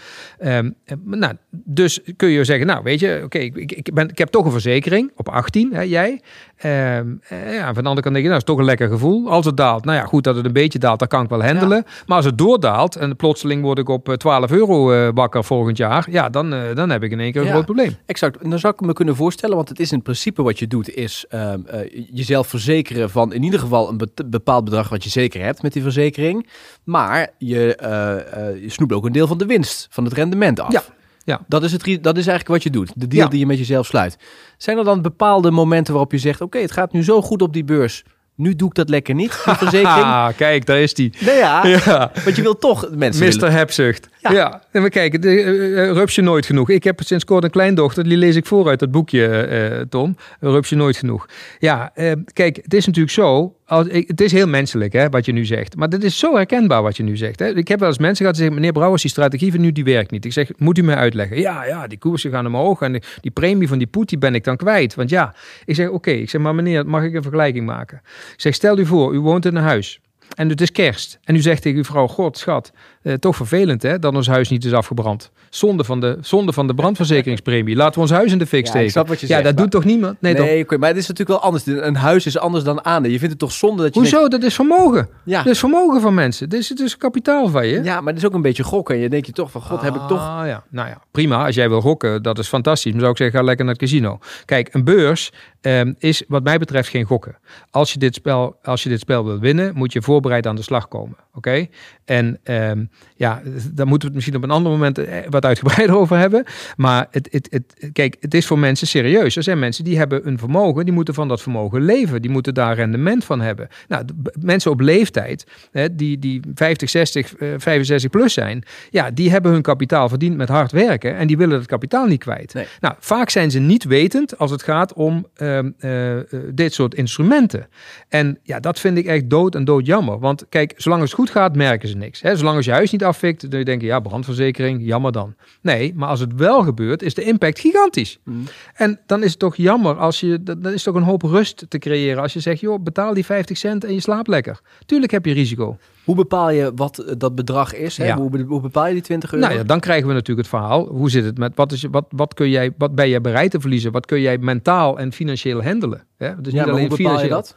Um, 0.45 0.75
nou, 1.05 1.35
dus 1.51 2.01
kun 2.17 2.29
je 2.29 2.45
zeggen, 2.45 2.67
nou 2.67 2.83
weet 2.83 3.01
je, 3.01 3.15
oké, 3.15 3.25
okay, 3.25 3.53
ik, 3.55 3.73
ik, 3.73 3.95
ben, 3.95 4.09
ik 4.09 4.19
heb 4.19 4.29
toch 4.29 4.45
een 4.45 4.53
verzekering 4.53 5.13
op 5.17 5.29
18, 5.29 5.73
hè, 5.73 5.83
jij. 5.83 6.21
Ehm, 6.61 7.07
eh, 7.29 7.55
ja, 7.55 7.65
van 7.75 7.83
de 7.83 7.89
andere 7.89 8.01
kant 8.01 8.05
denk 8.05 8.17
je, 8.17 8.23
nou, 8.23 8.37
is 8.37 8.45
toch 8.45 8.59
een 8.59 8.65
lekker 8.65 8.89
gevoel. 8.89 9.31
Als 9.31 9.47
het 9.47 9.57
daalt, 9.57 9.85
nou 9.85 9.97
ja, 9.99 10.05
goed 10.05 10.25
dat 10.25 10.37
het 10.37 10.45
een 10.45 10.53
beetje 10.53 10.79
daalt, 10.79 10.99
dat 10.99 11.09
kan 11.09 11.23
ik 11.23 11.29
wel 11.29 11.43
handelen. 11.45 11.85
Maar 12.07 12.17
als 12.17 12.25
het 12.27 12.39
doordaalt 12.39 12.97
en 12.97 13.17
plotseling 13.17 13.63
word 13.63 13.79
ik 13.79 13.89
op 13.89 14.09
eh, 14.09 14.15
12 14.15 14.51
euro 14.51 14.93
eh, 14.93 15.09
wakker 15.15 15.45
volgend 15.45 15.77
jaar, 15.77 16.07
ja, 16.11 16.29
dan, 16.29 16.53
eh, 16.55 16.61
dan 16.75 16.91
heb 16.91 17.03
ik 17.03 17.11
in 17.11 17.21
één 17.21 17.33
keer 17.33 17.41
een 17.41 17.47
Ja. 17.47 17.53
groot 17.53 17.65
probleem. 17.65 17.97
Exact. 18.07 18.37
En 18.37 18.51
dan 18.51 18.59
zou 18.59 18.73
ik 18.75 18.81
me 18.81 18.93
kunnen 18.93 19.17
voorstellen, 19.17 19.57
want 19.57 19.69
het 19.69 19.81
is 19.81 19.93
in 19.93 20.03
principe 20.03 20.43
wat 20.43 20.59
je 20.59 20.67
doet, 20.67 20.95
is 20.95 21.25
ehm, 21.29 21.61
eh, 21.67 22.05
jezelf 22.13 22.47
verzekeren 22.47 23.11
van 23.11 23.33
in 23.33 23.43
ieder 23.43 23.61
geval 23.61 23.89
een 23.89 23.97
be- 23.97 24.25
bepaald 24.27 24.65
bedrag 24.65 24.89
wat 24.89 25.05
je 25.05 25.11
zeker 25.11 25.43
hebt 25.45 25.63
met 25.63 25.73
die 25.73 25.83
verzekering. 25.83 26.49
Maar 26.85 27.29
je, 27.39 27.75
eh, 27.77 28.49
eh, 28.49 28.63
je 28.63 28.71
snoept 28.71 28.93
ook 28.93 29.05
een 29.05 29.13
deel 29.13 29.27
van 29.27 29.39
de 29.39 29.47
winst, 29.47 29.87
van 29.91 30.05
het 30.05 30.13
rendement 30.13 30.61
af. 30.61 30.73
Ja, 30.73 30.83
ja. 31.31 31.41
Dat, 31.49 31.63
is 31.65 31.73
het, 31.73 31.83
dat 31.85 32.17
is 32.17 32.27
eigenlijk 32.27 32.49
wat 32.49 32.63
je 32.63 32.71
doet, 32.71 32.93
de 32.97 33.07
deal 33.07 33.25
Ja. 33.25 33.31
die 33.31 33.39
je 33.39 33.47
met 33.47 33.59
jezelf 33.59 33.87
sluit. 33.87 34.19
Zijn 34.59 34.79
er 34.79 34.85
dan 34.85 35.03
bepaalde 35.03 35.51
momenten 35.51 35.93
waarop 35.93 36.13
je 36.13 36.19
zegt, 36.19 36.41
oké, 36.41 36.59
het 36.59 36.73
gaat 36.73 36.93
nu 36.93 37.05
zo 37.05 37.23
goed 37.23 37.43
op 37.43 37.53
die 37.53 37.65
beurs, 37.65 38.03
nu 38.35 38.57
doe 38.57 38.69
ik 38.69 38.75
dat 38.75 38.89
lekker 38.89 39.15
niet, 39.15 39.41
die 39.45 39.55
verzekering? 39.65 40.05
Ah, 40.07 40.29
kijk, 40.37 40.67
daar 40.67 40.81
is 40.81 40.95
die. 40.95 41.13
Nee, 41.21 41.37
ja, 41.37 41.67
Ja. 41.67 42.11
want 42.25 42.37
je 42.37 42.43
wil 42.43 42.59
toch 42.59 42.89
mensen 42.91 43.23
willen- 43.25 43.41
Mr. 43.49 43.53
Hebzucht. 43.57 44.09
Ja. 44.21 44.33
Ja. 44.33 44.63
En 44.71 44.83
we 44.83 44.89
kijken, 44.89 45.21
de, 45.21 46.07
je 46.07 46.23
nooit 46.23 46.47
genoeg. 46.47 46.71
Ik 46.71 46.85
heb 46.85 47.01
sinds 47.03 47.25
kort 47.25 47.45
een 47.45 47.51
kleindochter, 47.51 48.05
die 48.05 48.17
lees 48.17 48.37
ik 48.37 48.47
voor 48.47 48.69
uit 48.69 48.79
dat 48.79 48.91
boekje, 48.91 49.87
Tom. 49.89 50.17
Rups 50.41 50.69
je 50.69 50.77
nooit 50.77 50.97
genoeg. 50.97 51.27
Ja, 51.59 51.93
kijk, 52.33 52.57
het 52.57 52.75
is 52.75 52.87
natuurlijk 52.87 53.15
zo, 53.15 53.55
als, 53.67 53.87
het 53.91 54.21
is 54.21 54.33
heel 54.33 54.49
menselijk 54.49 54.93
hè, 54.93 55.09
wat 55.09 55.25
je 55.25 55.33
nu 55.33 55.45
zegt. 55.45 55.77
Maar 55.77 55.89
dit 55.89 56.05
is 56.05 56.19
zo 56.19 56.35
herkenbaar 56.35 56.83
wat 56.83 56.97
je 56.97 57.03
nu 57.03 57.17
zegt. 57.17 57.39
Hè. 57.39 57.57
Ik 57.57 57.69
heb 57.69 57.79
wel 57.79 57.89
eens 57.89 57.99
mensen 57.99 58.17
gehad 58.17 58.35
die 58.35 58.43
zeggen, 58.43 58.61
meneer 58.61 58.73
Brouwers, 58.73 59.03
die 59.03 59.11
strategie 59.11 59.51
van 59.51 59.61
nu, 59.61 59.73
die 59.73 59.85
werkt 59.85 60.11
niet. 60.11 60.25
Ik 60.25 60.33
zeg, 60.33 60.51
moet 60.57 60.79
u 60.79 60.83
mij 60.83 60.95
uitleggen? 60.95 61.41
Ja, 61.41 61.65
ja, 61.65 61.87
die 61.87 61.99
koersen 61.99 62.31
gaan 62.31 62.47
omhoog 62.47 62.81
en 62.81 63.03
die, 63.21 63.31
premie 63.31 63.69
van 63.69 63.79
die 63.79 63.87
put, 63.87 64.09
die 64.09 64.19
ben 64.19 64.35
ik 64.35 64.45
dan 64.45 64.57
kwijt. 64.57 64.95
Want 64.95 65.11
ja, 65.11 65.35
ik 65.65 65.75
zeg, 65.75 65.89
oké, 65.89 66.11
ik 66.11 66.31
zeg, 66.31 66.41
maar 66.41 66.55
meneer, 66.55 66.87
mag 66.87 67.03
ik 67.03 67.15
een 67.15 67.23
vergelijking 67.23 67.67
maken? 67.67 68.01
Ik 68.35 68.41
zeg, 68.41 68.55
stel 68.55 68.79
u 68.79 68.87
voor, 68.87 69.15
u 69.15 69.21
woont 69.21 69.47
in 69.47 69.57
een 69.57 69.63
huis. 69.63 70.01
En 70.35 70.49
het 70.49 70.61
is 70.61 70.73
kerst. 70.73 71.19
En 71.25 71.35
u 71.35 71.41
zegt 71.41 71.63
tegen 71.63 71.79
uw 71.79 71.85
vrouw, 71.85 72.07
god, 72.07 72.39
schat, 72.39 72.73
eh, 73.03 73.13
toch 73.15 73.37
vervelend 73.37 73.83
hè, 73.83 73.99
dat 73.99 74.15
ons 74.15 74.27
huis 74.27 74.49
niet 74.49 74.65
is 74.65 74.73
afgebrand. 74.73 75.31
Zonde 75.51 75.85
van 75.85 76.01
de, 76.01 76.19
zonde 76.21 76.53
van 76.53 76.67
de 76.67 76.75
brandverzekeringspremie. 76.75 77.77
Laten 77.77 77.95
we 77.95 78.01
ons 78.01 78.11
huis 78.11 78.33
in 78.33 78.39
de 78.39 78.47
fik 78.47 78.53
Ja, 78.53 78.59
ik 78.65 78.67
steken. 78.71 78.91
snap 78.91 79.09
wat 79.09 79.21
je 79.21 79.27
ja, 79.27 79.33
zegt, 79.33 79.45
dat 79.45 79.55
maar- 79.55 79.63
doet 79.63 79.73
toch 79.73 79.85
niemand? 79.85 80.21
Nee, 80.21 80.35
Nee, 80.35 80.65
toch? 80.67 80.79
maar 80.79 80.89
het 80.89 80.99
is 80.99 81.09
natuurlijk 81.09 81.41
wel 81.41 81.47
anders. 81.51 81.67
Een 81.67 81.97
huis 81.97 82.27
is 82.27 82.39
anders 82.39 82.65
dan 82.65 82.85
aandelen. 82.85 83.11
Je 83.11 83.19
vindt 83.19 83.33
het 83.33 83.39
toch 83.43 83.53
zonde 83.53 83.83
dat 83.83 83.95
je 83.95 84.01
Hoezo? 84.01 84.29
Dat 84.29 84.43
is 84.43 84.55
vermogen. 84.55 85.09
Ja. 85.25 85.43
Dat 85.43 85.53
is 85.53 85.59
vermogen 85.59 86.01
van 86.01 86.15
mensen. 86.15 86.49
Dit 86.49 86.61
is, 86.61 86.69
het 86.69 86.81
is 86.81 86.97
kapitaal 86.97 87.49
van 87.49 87.67
je. 87.67 87.83
Ja, 87.83 88.01
maar 88.01 88.13
het 88.13 88.23
is 88.23 88.29
ook 88.29 88.35
een 88.35 88.43
beetje 88.43 88.63
gokken. 88.65 88.95
En 88.95 89.01
je 89.01 89.09
denkt 89.09 89.27
je 89.27 89.33
toch 89.33 89.51
van, 89.51 89.61
god, 89.63 89.83
heb 89.83 89.95
ik 89.95 90.03
toch... 90.09 90.21
Ah, 90.21 90.47
ja. 90.47 90.65
Nou 90.71 90.89
ja, 90.89 91.01
prima. 91.11 91.47
Als 91.47 91.55
jij 91.55 91.69
wil 91.69 91.81
gokken, 91.81 92.23
dat 92.23 92.39
is 92.39 92.49
fantastisch. 92.49 92.91
Dan 92.91 93.01
zou 93.01 93.13
ik 93.13 93.19
zeggen, 93.19 93.39
ga 93.39 93.45
lekker 93.45 93.65
naar 93.65 93.75
het 93.75 93.83
casino. 93.83 94.19
Kijk, 94.45 94.75
een 94.75 94.85
beurs 94.85 95.33
ehm, 95.61 95.93
is 95.99 96.23
wat 96.29 96.43
mij 96.43 96.59
betreft 96.59 96.89
geen 96.89 97.05
gokken. 97.05 97.37
Als 97.71 97.93
je 97.93 97.99
dit 97.99 98.15
spel, 98.15 98.57
als 98.63 98.83
je 98.83 98.89
dit 98.89 99.01
spel 99.01 99.25
wil 99.25 99.39
winnen, 99.39 99.75
moet 99.75 99.93
je 99.93 100.03
voorbereid 100.03 100.47
aan 100.47 100.57
de 100.57 100.63
slag 100.63 100.89
komen. 100.89 101.17
Oké? 101.35 101.67
En 102.05 102.39
ehm, 102.43 102.85
ja, 103.17 103.43
daar 103.73 103.87
moeten 103.87 103.99
we 103.99 104.05
het 104.05 104.15
misschien 104.15 104.37
op 104.37 104.43
een 104.43 104.51
ander 104.51 104.73
moment 104.73 104.99
eh, 104.99 105.17
wat 105.29 105.45
uitgebreider 105.45 105.97
over 106.01 106.17
hebben. 106.17 106.45
Maar 106.77 107.07
het, 107.11 107.29
het, 107.31 107.49
het, 107.51 107.91
kijk, 107.93 108.17
het 108.21 108.35
is 108.35 108.47
voor 108.47 108.59
mensen 108.59 108.87
serieus. 108.87 109.37
Er 109.37 109.43
zijn 109.43 109.59
mensen 109.59 109.85
die 109.85 109.99
hebben 109.99 110.27
een 110.27 110.39
vermogen, 110.39 110.85
die 110.85 110.95
moeten 110.95 111.15
van 111.15 111.29
dat 111.29 111.43
vermogen 111.43 111.83
leven. 111.83 112.23
Die 112.23 112.31
moeten 112.31 112.55
daar 112.55 112.75
rendement 112.75 113.25
van 113.25 113.41
hebben. 113.41 113.69
Nou, 113.89 114.05
mensen 114.41 114.71
op 114.71 114.81
leeftijd, 114.81 115.47
hè, 115.73 115.95
die, 115.95 116.19
die 116.19 116.41
50, 116.55 116.91
60, 116.91 117.37
eh, 117.37 117.49
65 117.57 118.11
plus 118.11 118.33
zijn, 118.33 118.63
ja, 118.91 119.11
die 119.11 119.31
hebben 119.31 119.53
hun 119.53 119.63
kapitaal 119.63 120.09
verdiend 120.09 120.37
met 120.37 120.49
hard 120.49 120.73
werken 120.73 121.17
en 121.17 121.27
die 121.27 121.37
willen 121.37 121.59
het 121.59 121.67
kapitaal 121.67 122.07
niet 122.07 122.21
kwijt. 122.21 122.55
Nee. 122.55 122.67
Nou, 122.81 122.95
vaak 122.99 123.31
zijn 123.31 123.51
ze 123.51 123.59
niet 123.59 123.85
wetend 123.85 124.39
als 124.39 124.51
het 124.51 124.63
gaat 124.63 124.93
om 124.93 125.27
ehm, 125.35 125.71
eh, 125.79 126.19
eh, 126.19 126.25
dit 126.55 126.75
soort 126.75 126.95
instrumenten. 126.95 127.69
En 128.09 128.39
ja, 128.43 128.61
dat 128.61 128.81
vind 128.81 128.99
ik 128.99 129.07
echt 129.07 129.31
dood 129.31 129.55
en 129.55 129.65
dood 129.65 129.87
jammer. 129.87 130.19
Want 130.19 130.47
kijk, 130.49 130.73
zolang 130.77 131.03
het 131.03 131.13
goed 131.13 131.31
gaat, 131.31 131.57
merken 131.57 131.89
ze 131.89 131.97
niks. 131.97 132.21
Hè? 132.23 132.37
Zolang 132.37 132.57
als 132.57 132.65
je 132.65 132.73
huis 132.81 132.91
niet 132.93 133.05
afvikt, 133.05 133.51
dan 133.51 133.63
denk 133.63 133.81
je, 133.81 133.87
ja, 133.87 134.01
brandverzekering, 134.01 134.81
jammer 134.87 135.13
dan. 135.13 135.35
Nee, 135.63 135.93
maar 135.97 136.09
als 136.09 136.21
het 136.21 136.35
wel 136.35 136.63
gebeurt, 136.63 137.03
is 137.03 137.15
de 137.15 137.23
impact 137.23 137.59
gigantisch. 137.59 138.19
Mm. 138.25 138.45
En 138.75 139.01
dan 139.07 139.23
is 139.23 139.31
het 139.31 139.39
toch 139.39 139.57
jammer 139.57 139.97
als 139.97 140.21
je, 140.21 140.43
dat, 140.43 140.63
dat 140.63 140.73
is 140.73 140.83
toch 140.83 140.95
een 140.95 141.03
hoop 141.03 141.23
rust 141.23 141.65
te 141.69 141.79
creëren. 141.79 142.23
Als 142.23 142.33
je 142.33 142.41
zegt, 142.41 142.61
joh, 142.61 142.83
betaal 142.83 143.15
die 143.15 143.25
50 143.25 143.57
cent 143.57 143.85
en 143.85 143.95
je 143.95 144.01
slaapt 144.01 144.29
lekker. 144.29 144.61
Tuurlijk 144.87 145.13
heb 145.13 145.25
je 145.27 145.33
risico. 145.33 145.77
Hoe 146.05 146.15
bepaal 146.15 146.51
je 146.51 146.73
wat 146.75 146.99
eh, 146.99 147.15
dat 147.19 147.35
bedrag 147.35 147.75
is? 147.75 147.97
Hè? 147.97 148.07
Ja. 148.07 148.17
Hoe, 148.17 148.31
be- 148.31 148.45
hoe 148.49 148.61
bepaal 148.61 148.87
je 148.87 148.93
die 148.93 149.03
20 149.03 149.33
euro? 149.33 149.47
Nou 149.47 149.59
ja, 149.59 149.65
dan 149.65 149.81
krijgen 149.81 150.07
we 150.09 150.13
natuurlijk 150.13 150.49
het 150.49 150.57
verhaal. 150.59 150.87
Hoe 150.87 151.11
zit 151.11 151.25
het 151.25 151.39
met 151.39 151.53
wat, 151.55 151.73
is, 151.73 151.81
je- 151.81 151.91
wat, 151.91 152.07
wat, 152.09 152.35
kun 152.35 152.51
jij, 152.51 152.71
wat 152.79 152.95
ben 152.95 153.09
jij 153.09 153.21
bereid 153.21 153.51
te 153.51 153.61
verliezen? 153.61 153.93
Wat 153.93 154.07
kun 154.07 154.21
jij 154.21 154.39
mentaal 154.39 154.99
en 154.99 155.13
financieel 155.13 155.63
handelen? 155.63 156.05
Hè? 156.17 156.41
Dus 156.41 156.53
Ja, 156.53 156.67
maar 156.67 156.79
hoe 156.81 156.89
bepaal 156.89 157.23
je 157.23 157.29
dat? 157.29 157.57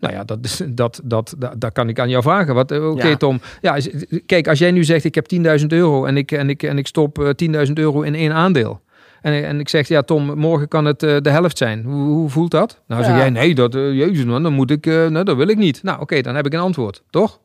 Nou 0.00 0.14
ja, 0.14 0.24
dat, 0.24 0.64
dat, 0.68 1.00
dat, 1.04 1.34
dat, 1.36 1.54
dat 1.58 1.72
kan 1.72 1.88
ik 1.88 1.98
aan 1.98 2.08
jou 2.08 2.22
vragen. 2.22 2.54
Wat, 2.54 2.70
eh, 2.70 2.90
Oké, 2.90 3.08
Ja. 3.08 3.16
Tom. 3.16 3.40
Ja, 3.60 3.78
kijk, 4.26 4.48
als 4.48 4.58
jij 4.58 4.70
nu 4.70 4.84
zegt: 4.84 5.04
ik 5.04 5.14
heb 5.14 5.26
10.000 5.60 5.66
euro 5.66 6.04
en 6.04 6.16
ik, 6.16 6.32
en 6.32 6.48
ik, 6.50 6.62
en 6.62 6.78
ik 6.78 6.86
stop 6.86 7.18
eh, 7.18 7.64
10.000 7.66 7.72
euro 7.72 8.00
in 8.00 8.14
één 8.14 8.32
aandeel. 8.32 8.80
En, 9.20 9.44
en 9.44 9.60
ik 9.60 9.68
zeg: 9.68 9.88
Ja, 9.88 10.02
Tom, 10.02 10.38
morgen 10.38 10.68
kan 10.68 10.84
het 10.84 11.02
eh, 11.02 11.16
de 11.20 11.30
helft 11.30 11.58
zijn. 11.58 11.84
Hoe, 11.84 12.08
hoe 12.08 12.28
voelt 12.28 12.50
dat? 12.50 12.80
Nou, 12.86 13.04
zeg 13.04 13.16
jij: 13.16 13.30
Nee, 13.30 13.54
dat, 13.54 13.74
eh, 13.74 13.92
jezus, 13.92 14.24
man, 14.24 14.42
dan 14.42 14.52
moet 14.52 14.70
ik, 14.70 14.86
eh, 14.86 15.06
nou, 15.06 15.24
dat 15.24 15.36
wil 15.36 15.48
ik 15.48 15.56
niet. 15.56 15.82
Nou, 15.82 16.00
oké, 16.00 16.20
dan 16.20 16.34
heb 16.34 16.46
ik 16.46 16.52
een 16.52 16.60
antwoord, 16.60 17.02
toch? 17.10 17.40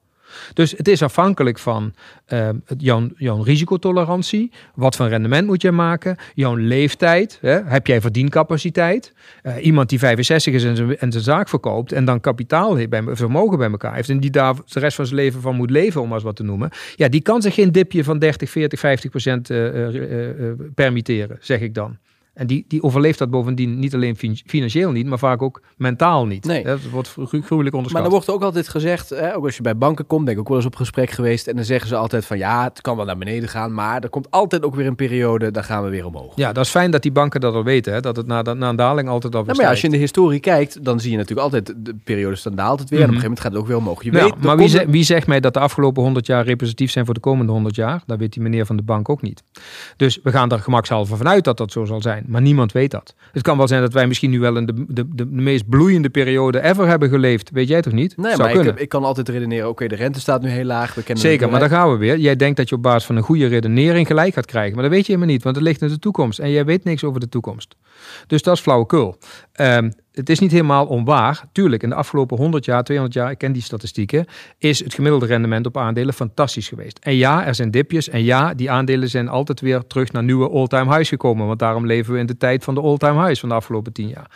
Dus 0.53 0.71
het 0.71 0.87
is 0.87 1.01
afhankelijk 1.01 1.59
van 1.59 1.93
eh, 2.25 2.49
het- 2.65 2.81
jouw, 2.81 3.07
jouw 3.17 3.41
risicotolerantie. 3.41 4.51
Wat 4.75 4.95
voor 4.95 5.07
rendement 5.07 5.47
moet 5.47 5.61
je 5.61 5.71
maken? 5.71 6.17
Jouw 6.33 6.55
leeftijd. 6.55 7.37
Hè? 7.41 7.59
Heb 7.65 7.87
jij 7.87 8.01
verdiencapaciteit? 8.01 9.13
Eh, 9.41 9.65
iemand 9.65 9.89
die 9.89 9.99
65 9.99 10.53
is 10.53 10.63
en 10.63 10.75
zijn, 10.75 10.97
en 10.97 11.11
zijn 11.11 11.23
zaak 11.23 11.49
verkoopt 11.49 11.91
en 11.91 12.05
dan 12.05 12.19
kapitaal 12.19 12.87
bij, 12.87 13.03
vermogen 13.07 13.57
bij 13.57 13.69
elkaar 13.69 13.95
heeft 13.95 14.09
en 14.09 14.19
die 14.19 14.31
daar 14.31 14.53
de 14.65 14.79
rest 14.79 14.95
van 14.95 15.05
zijn 15.05 15.19
leven 15.19 15.41
van 15.41 15.55
moet 15.55 15.69
leven, 15.69 16.01
om 16.01 16.07
maar 16.07 16.15
eens 16.15 16.25
wat 16.25 16.35
te 16.35 16.43
noemen. 16.43 16.69
Ja, 16.95 17.07
die 17.07 17.21
kan 17.21 17.41
zich 17.41 17.53
geen 17.53 17.71
dipje 17.71 18.03
van 18.03 18.19
30, 18.19 18.49
40, 18.49 18.79
50 18.79 19.09
procent 19.09 19.49
eh, 19.49 19.87
eh, 20.49 20.51
permitteren, 20.75 21.37
zeg 21.41 21.59
ik 21.61 21.73
dan. 21.73 21.97
En 22.35 22.47
die, 22.47 22.65
die 22.67 22.83
overleeft 22.83 23.19
dat 23.19 23.29
bovendien 23.29 23.79
niet 23.79 23.93
alleen 23.93 24.15
fin- 24.15 24.39
financieel 24.45 24.91
niet, 24.91 25.05
maar 25.05 25.19
vaak 25.19 25.41
ook 25.41 25.61
mentaal 25.77 26.25
niet. 26.25 26.45
Nee. 26.45 26.63
Dat 26.63 26.79
wordt 26.91 27.07
gru- 27.09 27.41
gruwelijk 27.41 27.75
onderschat. 27.75 27.91
Maar 27.91 28.01
dan 28.01 28.11
wordt 28.11 28.29
ook 28.29 28.41
altijd 28.41 28.67
gezegd, 28.67 29.09
hè, 29.09 29.35
ook 29.35 29.45
als 29.45 29.55
je 29.55 29.61
bij 29.61 29.77
banken 29.77 30.07
komt, 30.07 30.23
ben 30.25 30.33
ik 30.33 30.39
ook 30.39 30.47
wel 30.47 30.57
eens 30.57 30.65
op 30.65 30.75
gesprek 30.75 31.09
geweest. 31.09 31.47
En 31.47 31.55
dan 31.55 31.65
zeggen 31.65 31.87
ze 31.87 31.95
altijd 31.95 32.25
van 32.25 32.37
ja, 32.37 32.63
het 32.63 32.81
kan 32.81 32.95
wel 32.95 33.05
naar 33.05 33.17
beneden 33.17 33.49
gaan, 33.49 33.73
maar 33.73 34.03
er 34.03 34.09
komt 34.09 34.31
altijd 34.31 34.63
ook 34.63 34.75
weer 34.75 34.87
een 34.87 34.95
periode, 34.95 35.51
dan 35.51 35.63
gaan 35.63 35.83
we 35.83 35.89
weer 35.89 36.05
omhoog. 36.05 36.31
Ja, 36.35 36.53
dat 36.53 36.65
is 36.65 36.71
fijn 36.71 36.91
dat 36.91 37.01
die 37.01 37.11
banken 37.11 37.39
dat 37.41 37.53
al 37.53 37.63
weten. 37.63 37.93
Hè? 37.93 37.99
Dat 37.99 38.15
het 38.15 38.27
na, 38.27 38.41
na 38.41 38.69
een 38.69 38.75
daling 38.75 39.09
altijd 39.09 39.35
al 39.35 39.43
Nou, 39.43 39.55
maar 39.55 39.65
ja, 39.65 39.71
als 39.71 39.79
je 39.81 39.85
in 39.87 39.93
de 39.93 39.99
historie 39.99 40.39
kijkt, 40.39 40.83
dan 40.85 40.99
zie 40.99 41.11
je 41.11 41.17
natuurlijk 41.17 41.43
altijd 41.53 41.73
de 41.85 41.95
periodes 42.03 42.41
dan 42.43 42.55
daalt 42.55 42.79
het 42.79 42.89
weer. 42.89 42.99
En 42.99 43.05
op 43.05 43.11
een 43.11 43.19
gegeven 43.21 43.35
moment 43.37 43.39
gaat 43.39 43.51
het 43.51 43.61
ook 43.61 43.67
weer 43.67 43.77
omhoog. 43.77 44.03
Je 44.03 44.11
weet, 44.11 44.21
er 44.21 44.27
maar 44.39 44.57
wie, 44.57 44.69
komt 44.69 44.81
ze- 44.81 44.89
wie 44.91 45.03
zegt 45.03 45.27
mij 45.27 45.39
dat 45.39 45.53
de 45.53 45.59
afgelopen 45.59 46.03
100 46.03 46.25
jaar 46.25 46.45
representatief 46.45 46.91
zijn 46.91 47.05
voor 47.05 47.13
de 47.13 47.19
komende 47.19 47.51
100 47.51 47.75
jaar? 47.75 48.03
Dat 48.05 48.17
weet 48.19 48.33
die 48.33 48.41
meneer 48.41 48.65
van 48.65 48.75
de 48.75 48.83
bank 48.83 49.09
ook 49.09 49.21
niet. 49.21 49.43
Dus 49.97 50.19
we 50.23 50.31
gaan 50.31 50.51
er 50.51 50.59
gemakshalve 50.59 51.15
vanuit 51.15 51.43
dat 51.43 51.57
dat 51.57 51.71
zo 51.71 51.85
zal 51.85 52.01
zijn. 52.01 52.24
Maar 52.27 52.41
niemand 52.41 52.71
weet 52.71 52.91
dat. 52.91 53.15
Het 53.31 53.41
kan 53.41 53.57
wel 53.57 53.67
zijn 53.67 53.81
dat 53.81 53.93
wij 53.93 54.07
misschien 54.07 54.29
nu 54.29 54.39
wel 54.39 54.57
in 54.57 54.65
de, 54.65 54.85
de, 54.87 55.15
de, 55.15 55.25
meest 55.25 55.69
bloeiende 55.69 56.09
periode 56.09 56.61
ever 56.61 56.87
hebben 56.87 57.09
geleefd. 57.09 57.49
Weet 57.51 57.67
jij 57.67 57.81
toch 57.81 57.93
niet? 57.93 58.17
Nee, 58.17 58.29
Zou 58.29 58.41
maar 58.41 58.49
ik, 58.49 58.55
kunnen. 58.55 58.81
ik 58.81 58.89
kan 58.89 59.03
altijd 59.03 59.29
redeneren, 59.29 59.69
oké, 59.69 59.87
de 59.87 59.95
rente 59.95 60.19
staat 60.19 60.41
nu 60.41 60.49
heel 60.49 60.63
laag. 60.63 60.93
We 60.93 61.03
kennen 61.03 61.23
Zeker, 61.23 61.49
maar 61.49 61.59
daar 61.59 61.69
gaan 61.69 61.91
we 61.91 61.97
weer. 61.97 62.17
Jij 62.17 62.35
denkt 62.35 62.57
dat 62.57 62.69
je 62.69 62.75
op 62.75 62.81
basis 62.81 63.05
van 63.05 63.15
een 63.15 63.23
goede 63.23 63.47
redenering 63.47 64.07
gelijk 64.07 64.33
gaat 64.33 64.45
krijgen. 64.45 64.73
Maar 64.73 64.83
dat 64.83 64.91
weet 64.91 65.05
je 65.05 65.11
helemaal 65.11 65.33
niet, 65.33 65.43
want 65.43 65.55
het 65.55 65.65
ligt 65.65 65.81
in 65.81 65.87
de 65.87 65.99
toekomst. 65.99 66.39
En 66.39 66.51
jij 66.51 66.65
weet 66.65 66.83
niks 66.83 67.03
over 67.03 67.19
de 67.19 67.29
toekomst. 67.29 67.75
Dus 68.27 68.41
dat 68.41 68.55
is 68.55 68.61
flauwekul. 68.61 69.17
Ehm, 69.55 69.91
het 70.11 70.29
is 70.29 70.39
niet 70.39 70.51
helemaal 70.51 70.85
onwaar. 70.85 71.45
Tuurlijk, 71.51 71.83
in 71.83 71.89
de 71.89 71.95
afgelopen 71.95 72.37
100 72.37 72.65
jaar, 72.65 72.83
200 72.83 73.19
jaar, 73.19 73.31
ik 73.31 73.37
ken 73.37 73.51
die 73.51 73.61
statistieken, 73.61 74.25
is 74.57 74.83
het 74.83 74.93
gemiddelde 74.93 75.25
rendement 75.25 75.65
op 75.65 75.77
aandelen 75.77 76.13
fantastisch 76.13 76.67
geweest. 76.67 76.99
En 76.99 77.15
ja, 77.15 77.45
er 77.45 77.55
zijn 77.55 77.71
dipjes. 77.71 78.09
En 78.09 78.23
ja, 78.23 78.53
die 78.53 78.71
aandelen 78.71 79.09
zijn 79.09 79.27
altijd 79.27 79.61
weer 79.61 79.87
terug 79.87 80.11
naar 80.11 80.23
nieuwe 80.23 80.49
all-time 80.49 80.93
highs 80.93 81.09
gekomen. 81.09 81.47
Want 81.47 81.59
daarom 81.59 81.85
leven 81.85 82.13
we 82.13 82.19
in 82.19 82.25
de 82.25 82.37
tijd 82.37 82.63
van 82.63 82.75
de 82.75 82.81
all-time 82.81 83.25
highs 83.25 83.39
van 83.39 83.49
de 83.49 83.55
afgelopen 83.55 83.93
10 83.93 84.07
jaar. 84.07 84.31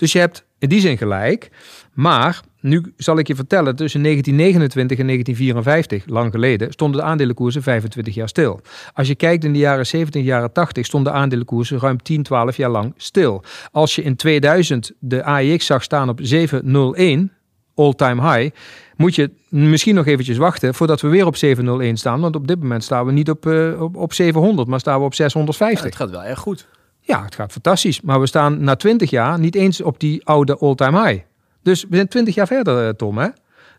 Dus 0.00 0.12
je 0.12 0.18
hebt 0.18 0.44
in 0.58 0.68
die 0.68 0.80
zin 0.80 0.98
gelijk. 0.98 1.50
Maar 1.92 2.40
nu 2.60 2.92
zal 2.96 3.18
ik 3.18 3.26
je 3.26 3.34
vertellen, 3.34 3.76
tussen 3.76 4.02
1929 4.02 4.98
en 4.98 5.06
1954, 5.06 6.14
lang 6.14 6.32
geleden, 6.32 6.72
stonden 6.72 7.00
de 7.00 7.06
aandelenkoersen 7.06 7.62
25 7.62 8.14
jaar 8.14 8.28
stil. 8.28 8.60
Als 8.92 9.08
je 9.08 9.14
kijkt 9.14 9.44
in 9.44 9.52
de 9.52 9.58
jaren 9.58 9.86
70, 9.86 10.22
jaren 10.22 10.52
80, 10.52 10.86
stonden 10.86 11.12
de 11.12 11.18
aandelenkoersen 11.18 11.78
ruim 11.78 12.02
10, 12.02 12.22
12 12.22 12.56
jaar 12.56 12.70
lang 12.70 12.94
stil. 12.96 13.42
Als 13.72 13.94
je 13.94 14.02
in 14.02 14.16
2000 14.16 14.92
de 14.98 15.22
AEX 15.24 15.66
zag 15.66 15.82
staan 15.82 16.08
op 16.08 16.18
701, 16.22 17.32
all-time 17.74 18.32
high, 18.32 18.56
moet 18.96 19.14
je 19.14 19.30
misschien 19.48 19.94
nog 19.94 20.06
eventjes 20.06 20.36
wachten 20.36 20.74
voordat 20.74 21.00
we 21.00 21.08
weer 21.08 21.26
op 21.26 21.36
701 21.36 21.96
staan. 21.96 22.20
Want 22.20 22.36
op 22.36 22.46
dit 22.46 22.60
moment 22.60 22.84
staan 22.84 23.06
we 23.06 23.12
niet 23.12 23.30
op, 23.30 23.46
eh, 23.46 23.82
op, 23.82 23.96
op 23.96 24.12
700, 24.12 24.68
maar 24.68 24.80
staan 24.80 24.98
we 24.98 25.04
op 25.04 25.14
Ja, 25.14 25.16
650. 25.16 25.84
het 25.84 25.96
gaat 25.96 26.10
wel 26.10 26.24
erg 26.24 26.38
goed. 26.38 26.68
Ja, 27.10 27.24
het 27.24 27.34
gaat 27.34 27.52
fantastisch. 27.52 28.00
Maar 28.00 28.20
we 28.20 28.26
staan 28.26 28.64
na 28.64 28.76
20 28.76 29.10
jaar 29.10 29.38
niet 29.38 29.54
eens 29.54 29.80
op 29.80 30.00
die 30.00 30.26
oude 30.26 30.56
all-time 30.58 31.06
high. 31.06 31.22
Dus 31.62 31.84
we 31.88 31.94
zijn 31.96 32.08
20 32.08 32.34
jaar 32.34 32.46
verder, 32.46 32.86
eh, 32.86 32.92
Tom. 32.92 33.18
Hè? 33.18 33.28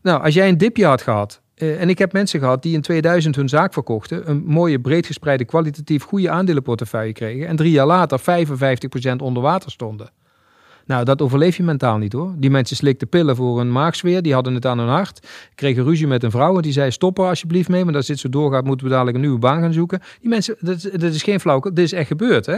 Nou, 0.01 0.23
als 0.23 0.33
jij 0.33 0.49
een 0.49 0.57
dipje 0.57 0.85
had 0.85 1.01
gehad. 1.01 1.41
eh, 1.55 1.81
en 1.81 1.89
ik 1.89 1.97
heb 1.97 2.13
mensen 2.13 2.39
gehad 2.39 2.63
die 2.63 2.73
in 2.73 2.81
2000 2.81 3.35
hun 3.35 3.49
zaak 3.49 3.73
verkochten. 3.73 4.29
Een 4.29 4.43
mooie, 4.45 4.79
breed 4.79 5.05
gespreide, 5.05 5.45
kwalitatief 5.45 6.03
goede 6.03 6.29
aandelenportefeuille 6.29 7.13
kregen. 7.13 7.47
En 7.47 7.55
drie 7.55 7.71
jaar 7.71 7.85
later 7.85 8.19
55% 8.19 9.21
onder 9.21 9.43
water 9.43 9.71
stonden. 9.71 10.09
Nou, 10.85 11.05
dat 11.05 11.21
overleef 11.21 11.57
je 11.57 11.63
mentaal 11.63 11.97
niet 11.97 12.13
hoor. 12.13 12.33
Die 12.37 12.49
mensen 12.49 12.75
slikten 12.75 13.09
pillen 13.09 13.35
voor 13.35 13.59
een 13.59 13.71
maagzweer, 13.71 14.21
die 14.21 14.33
hadden 14.33 14.53
het 14.53 14.65
aan 14.65 14.79
hun 14.79 14.87
hart. 14.87 15.27
Kregen 15.55 15.83
ruzie 15.83 16.07
met 16.07 16.23
een 16.23 16.31
vrouw 16.31 16.55
en 16.55 16.61
die 16.61 16.71
zei 16.71 16.91
stop 16.91 17.17
er 17.19 17.25
alsjeblieft 17.25 17.69
mee, 17.69 17.83
want 17.83 17.95
als 17.95 18.07
dit 18.07 18.19
zo 18.19 18.29
doorgaat 18.29 18.63
moeten 18.65 18.85
we 18.85 18.91
dadelijk 18.91 19.15
een 19.17 19.23
nieuwe 19.23 19.39
baan 19.39 19.61
gaan 19.61 19.73
zoeken. 19.73 19.99
Die 20.19 20.29
mensen, 20.29 20.55
dat, 20.59 20.75
is- 20.75 20.91
dat 20.91 21.13
is 21.13 21.23
geen 21.23 21.39
flauwke, 21.39 21.73
dit 21.73 21.85
is 21.85 21.93
echt 21.93 22.07
gebeurd 22.07 22.45
hè. 22.45 22.57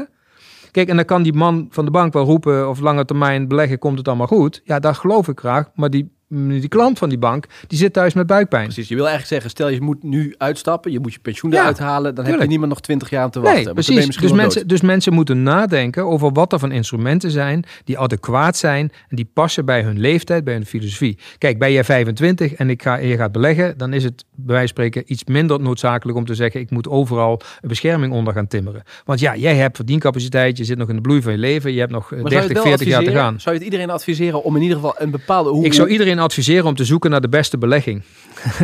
Kijk, 0.74 0.90
en 0.90 0.96
dan 0.96 1.06
kan 1.06 1.24
die 1.24 1.34
man 1.34 1.68
van 1.70 1.86
de 1.86 1.92
bank 1.92 2.14
wel 2.14 2.26
roepen 2.26 2.70
of 2.70 2.80
lange 2.80 3.06
termijn 3.06 3.48
beleggen 3.48 3.80
komt 3.80 3.98
het 3.98 4.08
allemaal 4.08 4.28
goed. 4.28 4.62
Ja, 4.64 4.80
dat 4.80 4.98
geloof 4.98 5.28
ik 5.28 5.40
graag, 5.40 5.70
maar 5.76 5.90
die, 5.90 6.12
die 6.34 6.68
klant 6.68 6.98
van 6.98 7.10
die 7.10 7.18
bank, 7.18 7.46
die 7.68 7.78
zit 7.78 7.94
thuis 7.94 8.14
met 8.14 8.28
buikpijn. 8.28 8.64
Precies, 8.64 8.88
je 8.88 8.96
wil 8.96 9.08
eigenlijk 9.08 9.34
zeggen, 9.34 9.50
stel 9.50 9.70
je 9.70 9.82
moet 9.82 10.04
nu 10.04 10.36
uitstappen, 10.38 10.92
je 10.92 11.00
moet 11.00 11.14
je 11.14 11.20
pensioen 11.20 11.52
Ja, 11.52 11.60
eruit 11.60 11.80
halen, 11.80 12.16
dan 12.16 12.26
heb 12.26 12.42
je 12.42 12.48
niemand 12.48 12.70
nog 12.70 12.82
twintig 12.82 13.10
jaar 13.10 13.24
aan 13.24 13.30
te 13.30 13.40
wachten. 13.40 13.64
Nee, 13.64 13.74
precies. 13.74 14.18
Dus 14.18 14.32
mensen, 14.32 14.68
dus 14.68 14.82
mensen 14.82 15.14
moeten 15.14 15.44
nadenken 15.44 16.06
over 16.06 16.32
wat 16.32 16.54
er 16.54 16.60
van 16.60 16.72
instrumenten 16.72 17.32
zijn 17.32 17.64
die 17.84 18.00
adequaat 18.00 18.58
zijn 18.58 18.92
en 19.10 19.16
die 19.16 19.30
passen 19.34 19.66
bij 19.66 19.82
hun 19.84 20.00
leeftijd, 20.00 20.44
bij 20.44 20.54
hun 20.54 20.66
filosofie. 20.66 21.18
Kijk, 21.38 21.60
ben 21.60 21.72
jij 21.72 21.84
25 21.84 22.54
en, 22.54 22.70
ik 22.70 22.82
ga, 22.82 23.00
en 23.00 23.08
je 23.08 23.16
gaat 23.16 23.32
beleggen, 23.32 23.78
dan 23.78 23.94
is 23.94 24.04
het 24.04 24.26
bij 24.32 24.56
wijze 24.56 24.60
van 24.60 24.68
spreken 24.68 25.04
iets 25.12 25.24
minder 25.24 25.60
noodzakelijk 25.60 26.18
om 26.18 26.26
te 26.26 26.36
zeggen 26.36 26.60
ik 26.60 26.70
moet 26.70 26.88
overal 26.88 27.42
een 27.62 27.68
bescherming 27.68 28.14
onder 28.14 28.34
gaan 28.34 28.48
timmeren. 28.48 28.84
Want 29.06 29.20
ja, 29.20 29.36
jij 29.36 29.56
hebt 29.56 29.76
verdiencapaciteit, 29.76 30.58
je 30.58 30.64
zit 30.64 30.78
nog 30.78 30.90
in 30.90 30.96
de 30.96 31.02
bloei 31.02 31.22
van 31.22 31.32
je 31.32 31.38
leven, 31.38 31.74
je 31.74 31.80
hebt 31.80 31.92
nog 31.92 32.12
eh, 32.12 32.22
Maar 32.22 32.32
zou 32.32 32.42
je 32.42 32.48
30, 32.48 32.64
het 32.64 32.64
wel 32.64 32.78
40 32.78 32.88
jaar 32.88 33.04
te 33.04 33.20
gaan. 33.20 33.40
Zou 33.40 33.56
je 33.56 33.62
het 33.62 33.72
iedereen 33.72 33.90
adviseren 33.90 34.44
om 34.44 34.56
in 34.56 34.62
ieder 34.62 34.78
geval 34.78 34.96
een 34.98 35.12
bepaalde... 35.12 35.50
Hoe, 35.50 35.66
Ik 35.66 35.74
zou 35.74 35.88
iedereen 35.88 36.20
adviseren 36.24 36.66
om 36.66 36.76
te 36.76 36.86
zoeken 36.86 37.10
naar 37.10 37.22
de 37.22 37.30
beste 37.30 37.58
belegging. 37.58 38.04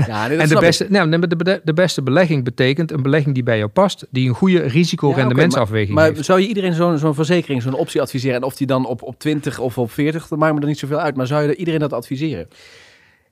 Ja, 0.08 0.28
nee, 0.28 0.38
En 0.44 0.48
de 0.48 0.54
ik. 0.54 0.60
beste, 0.60 0.88
nou, 0.90 1.10
de, 1.10 1.36
de, 1.36 1.62
de 1.64 1.74
beste 1.74 2.02
belegging 2.02 2.44
betekent 2.44 2.92
een 2.92 3.02
belegging 3.02 3.34
die 3.34 3.44
bij 3.44 3.58
jou 3.58 3.70
past, 3.70 4.06
die 4.10 4.30
een 4.30 4.36
goede 4.36 4.58
Ja, 4.58 4.64
oké, 4.64 4.72
risico-rendementsafweging 4.72 5.96
maar, 5.96 6.14
maar 6.14 6.24
zou 6.24 6.40
je 6.40 6.48
iedereen 6.48 6.74
zo'n 6.74 6.98
zo'n 6.98 7.16
verzekering, 7.16 7.62
zo'n 7.62 7.74
optie 7.74 8.02
adviseren? 8.02 8.36
En 8.36 8.44
of 8.44 8.56
die 8.56 8.68
dan 8.68 8.86
op, 8.86 9.02
op 9.02 9.20
20 9.20 9.60
of 9.60 9.78
op 9.78 9.92
40, 9.92 10.28
dat 10.28 10.40
maakt 10.40 10.54
me 10.56 10.62
er 10.62 10.68
niet 10.68 10.80
zoveel 10.80 11.00
uit. 11.00 11.16
Maar 11.16 11.28
zou 11.28 11.48
je 11.48 11.56
iedereen 11.56 11.80
dat 11.80 11.94
adviseren? 11.94 12.48